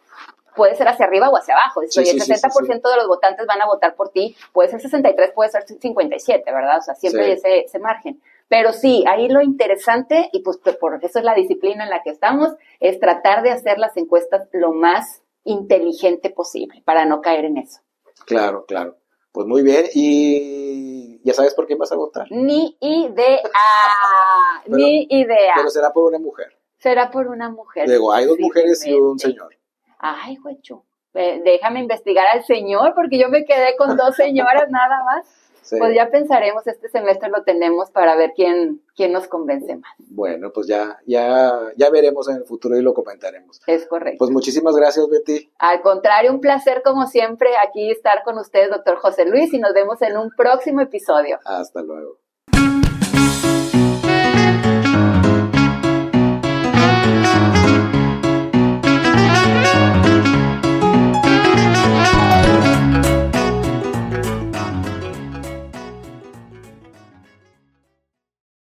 puede 0.54 0.74
ser 0.74 0.88
hacia 0.88 1.04
arriba 1.04 1.28
o 1.28 1.36
hacia 1.36 1.54
abajo. 1.54 1.82
el 1.82 1.88
60% 1.90 2.90
de 2.90 2.96
los 2.96 3.06
votantes 3.06 3.46
van 3.46 3.60
a 3.60 3.66
votar 3.66 3.94
por 3.94 4.08
ti, 4.08 4.34
puede 4.52 4.70
ser 4.70 4.80
63, 4.80 5.32
puede 5.32 5.50
ser 5.50 5.64
57, 5.66 6.50
¿verdad? 6.50 6.78
O 6.78 6.82
sea, 6.82 6.94
siempre 6.94 7.24
hay 7.26 7.32
ese, 7.32 7.60
ese 7.60 7.78
margen. 7.78 8.20
Pero 8.48 8.72
sí, 8.72 9.04
ahí 9.08 9.28
lo 9.28 9.42
interesante, 9.42 10.28
y 10.32 10.42
pues 10.42 10.58
por 10.58 10.98
eso 11.02 11.18
es 11.18 11.24
la 11.24 11.34
disciplina 11.34 11.84
en 11.84 11.90
la 11.90 12.02
que 12.02 12.10
estamos, 12.10 12.50
es 12.80 13.00
tratar 13.00 13.42
de 13.42 13.50
hacer 13.50 13.78
las 13.78 13.96
encuestas 13.96 14.48
lo 14.52 14.72
más 14.72 15.22
inteligente 15.44 16.30
posible 16.30 16.82
para 16.84 17.04
no 17.04 17.20
caer 17.20 17.46
en 17.46 17.58
eso. 17.58 17.80
Claro, 18.26 18.64
claro. 18.66 18.96
Pues 19.32 19.46
muy 19.48 19.62
bien, 19.62 19.86
y 19.94 21.20
ya 21.24 21.32
sabes 21.32 21.54
por 21.54 21.66
quién 21.66 21.78
vas 21.78 21.90
a 21.90 21.96
votar. 21.96 22.26
Ni 22.30 22.76
idea, 22.80 23.40
ni 24.66 25.06
idea. 25.10 25.54
Pero 25.56 25.70
será 25.70 25.92
por 25.92 26.04
una 26.04 26.18
mujer. 26.18 26.56
Será 26.78 27.10
por 27.10 27.28
una 27.28 27.48
mujer. 27.48 27.88
Luego, 27.88 28.12
hay 28.12 28.26
dos 28.26 28.38
mujeres 28.38 28.86
y 28.86 28.92
un 28.92 29.18
señor. 29.18 29.56
Ay, 29.98 30.36
güecho. 30.36 30.84
Déjame 31.14 31.80
investigar 31.80 32.26
al 32.26 32.44
señor, 32.44 32.92
porque 32.94 33.18
yo 33.18 33.28
me 33.28 33.44
quedé 33.44 33.76
con 33.76 33.96
dos 33.96 34.14
señoras 34.16 34.64
nada 34.70 35.02
más. 35.04 35.26
Pues 35.70 35.94
ya 35.94 36.10
pensaremos, 36.10 36.66
este 36.66 36.88
semestre 36.88 37.28
lo 37.30 37.42
tenemos 37.44 37.90
para 37.90 38.16
ver 38.16 38.32
quién, 38.34 38.82
quién 38.94 39.12
nos 39.12 39.28
convence 39.28 39.76
más. 39.76 39.94
Bueno, 39.98 40.50
pues 40.52 40.66
ya, 40.66 40.98
ya, 41.06 41.58
ya 41.76 41.90
veremos 41.90 42.28
en 42.28 42.36
el 42.36 42.44
futuro 42.44 42.76
y 42.76 42.82
lo 42.82 42.94
comentaremos. 42.94 43.60
Es 43.66 43.86
correcto. 43.86 44.18
Pues 44.18 44.30
muchísimas 44.30 44.76
gracias, 44.76 45.08
Betty. 45.08 45.50
Al 45.58 45.80
contrario, 45.82 46.32
un 46.32 46.40
placer 46.40 46.82
como 46.84 47.06
siempre 47.06 47.50
aquí 47.66 47.90
estar 47.90 48.22
con 48.24 48.38
ustedes, 48.38 48.70
doctor 48.70 48.96
José 48.96 49.24
Luis, 49.24 49.52
y 49.52 49.58
nos 49.58 49.72
vemos 49.72 50.00
en 50.02 50.16
un 50.16 50.30
próximo 50.36 50.80
episodio. 50.80 51.38
Hasta 51.44 51.82
luego. 51.82 52.23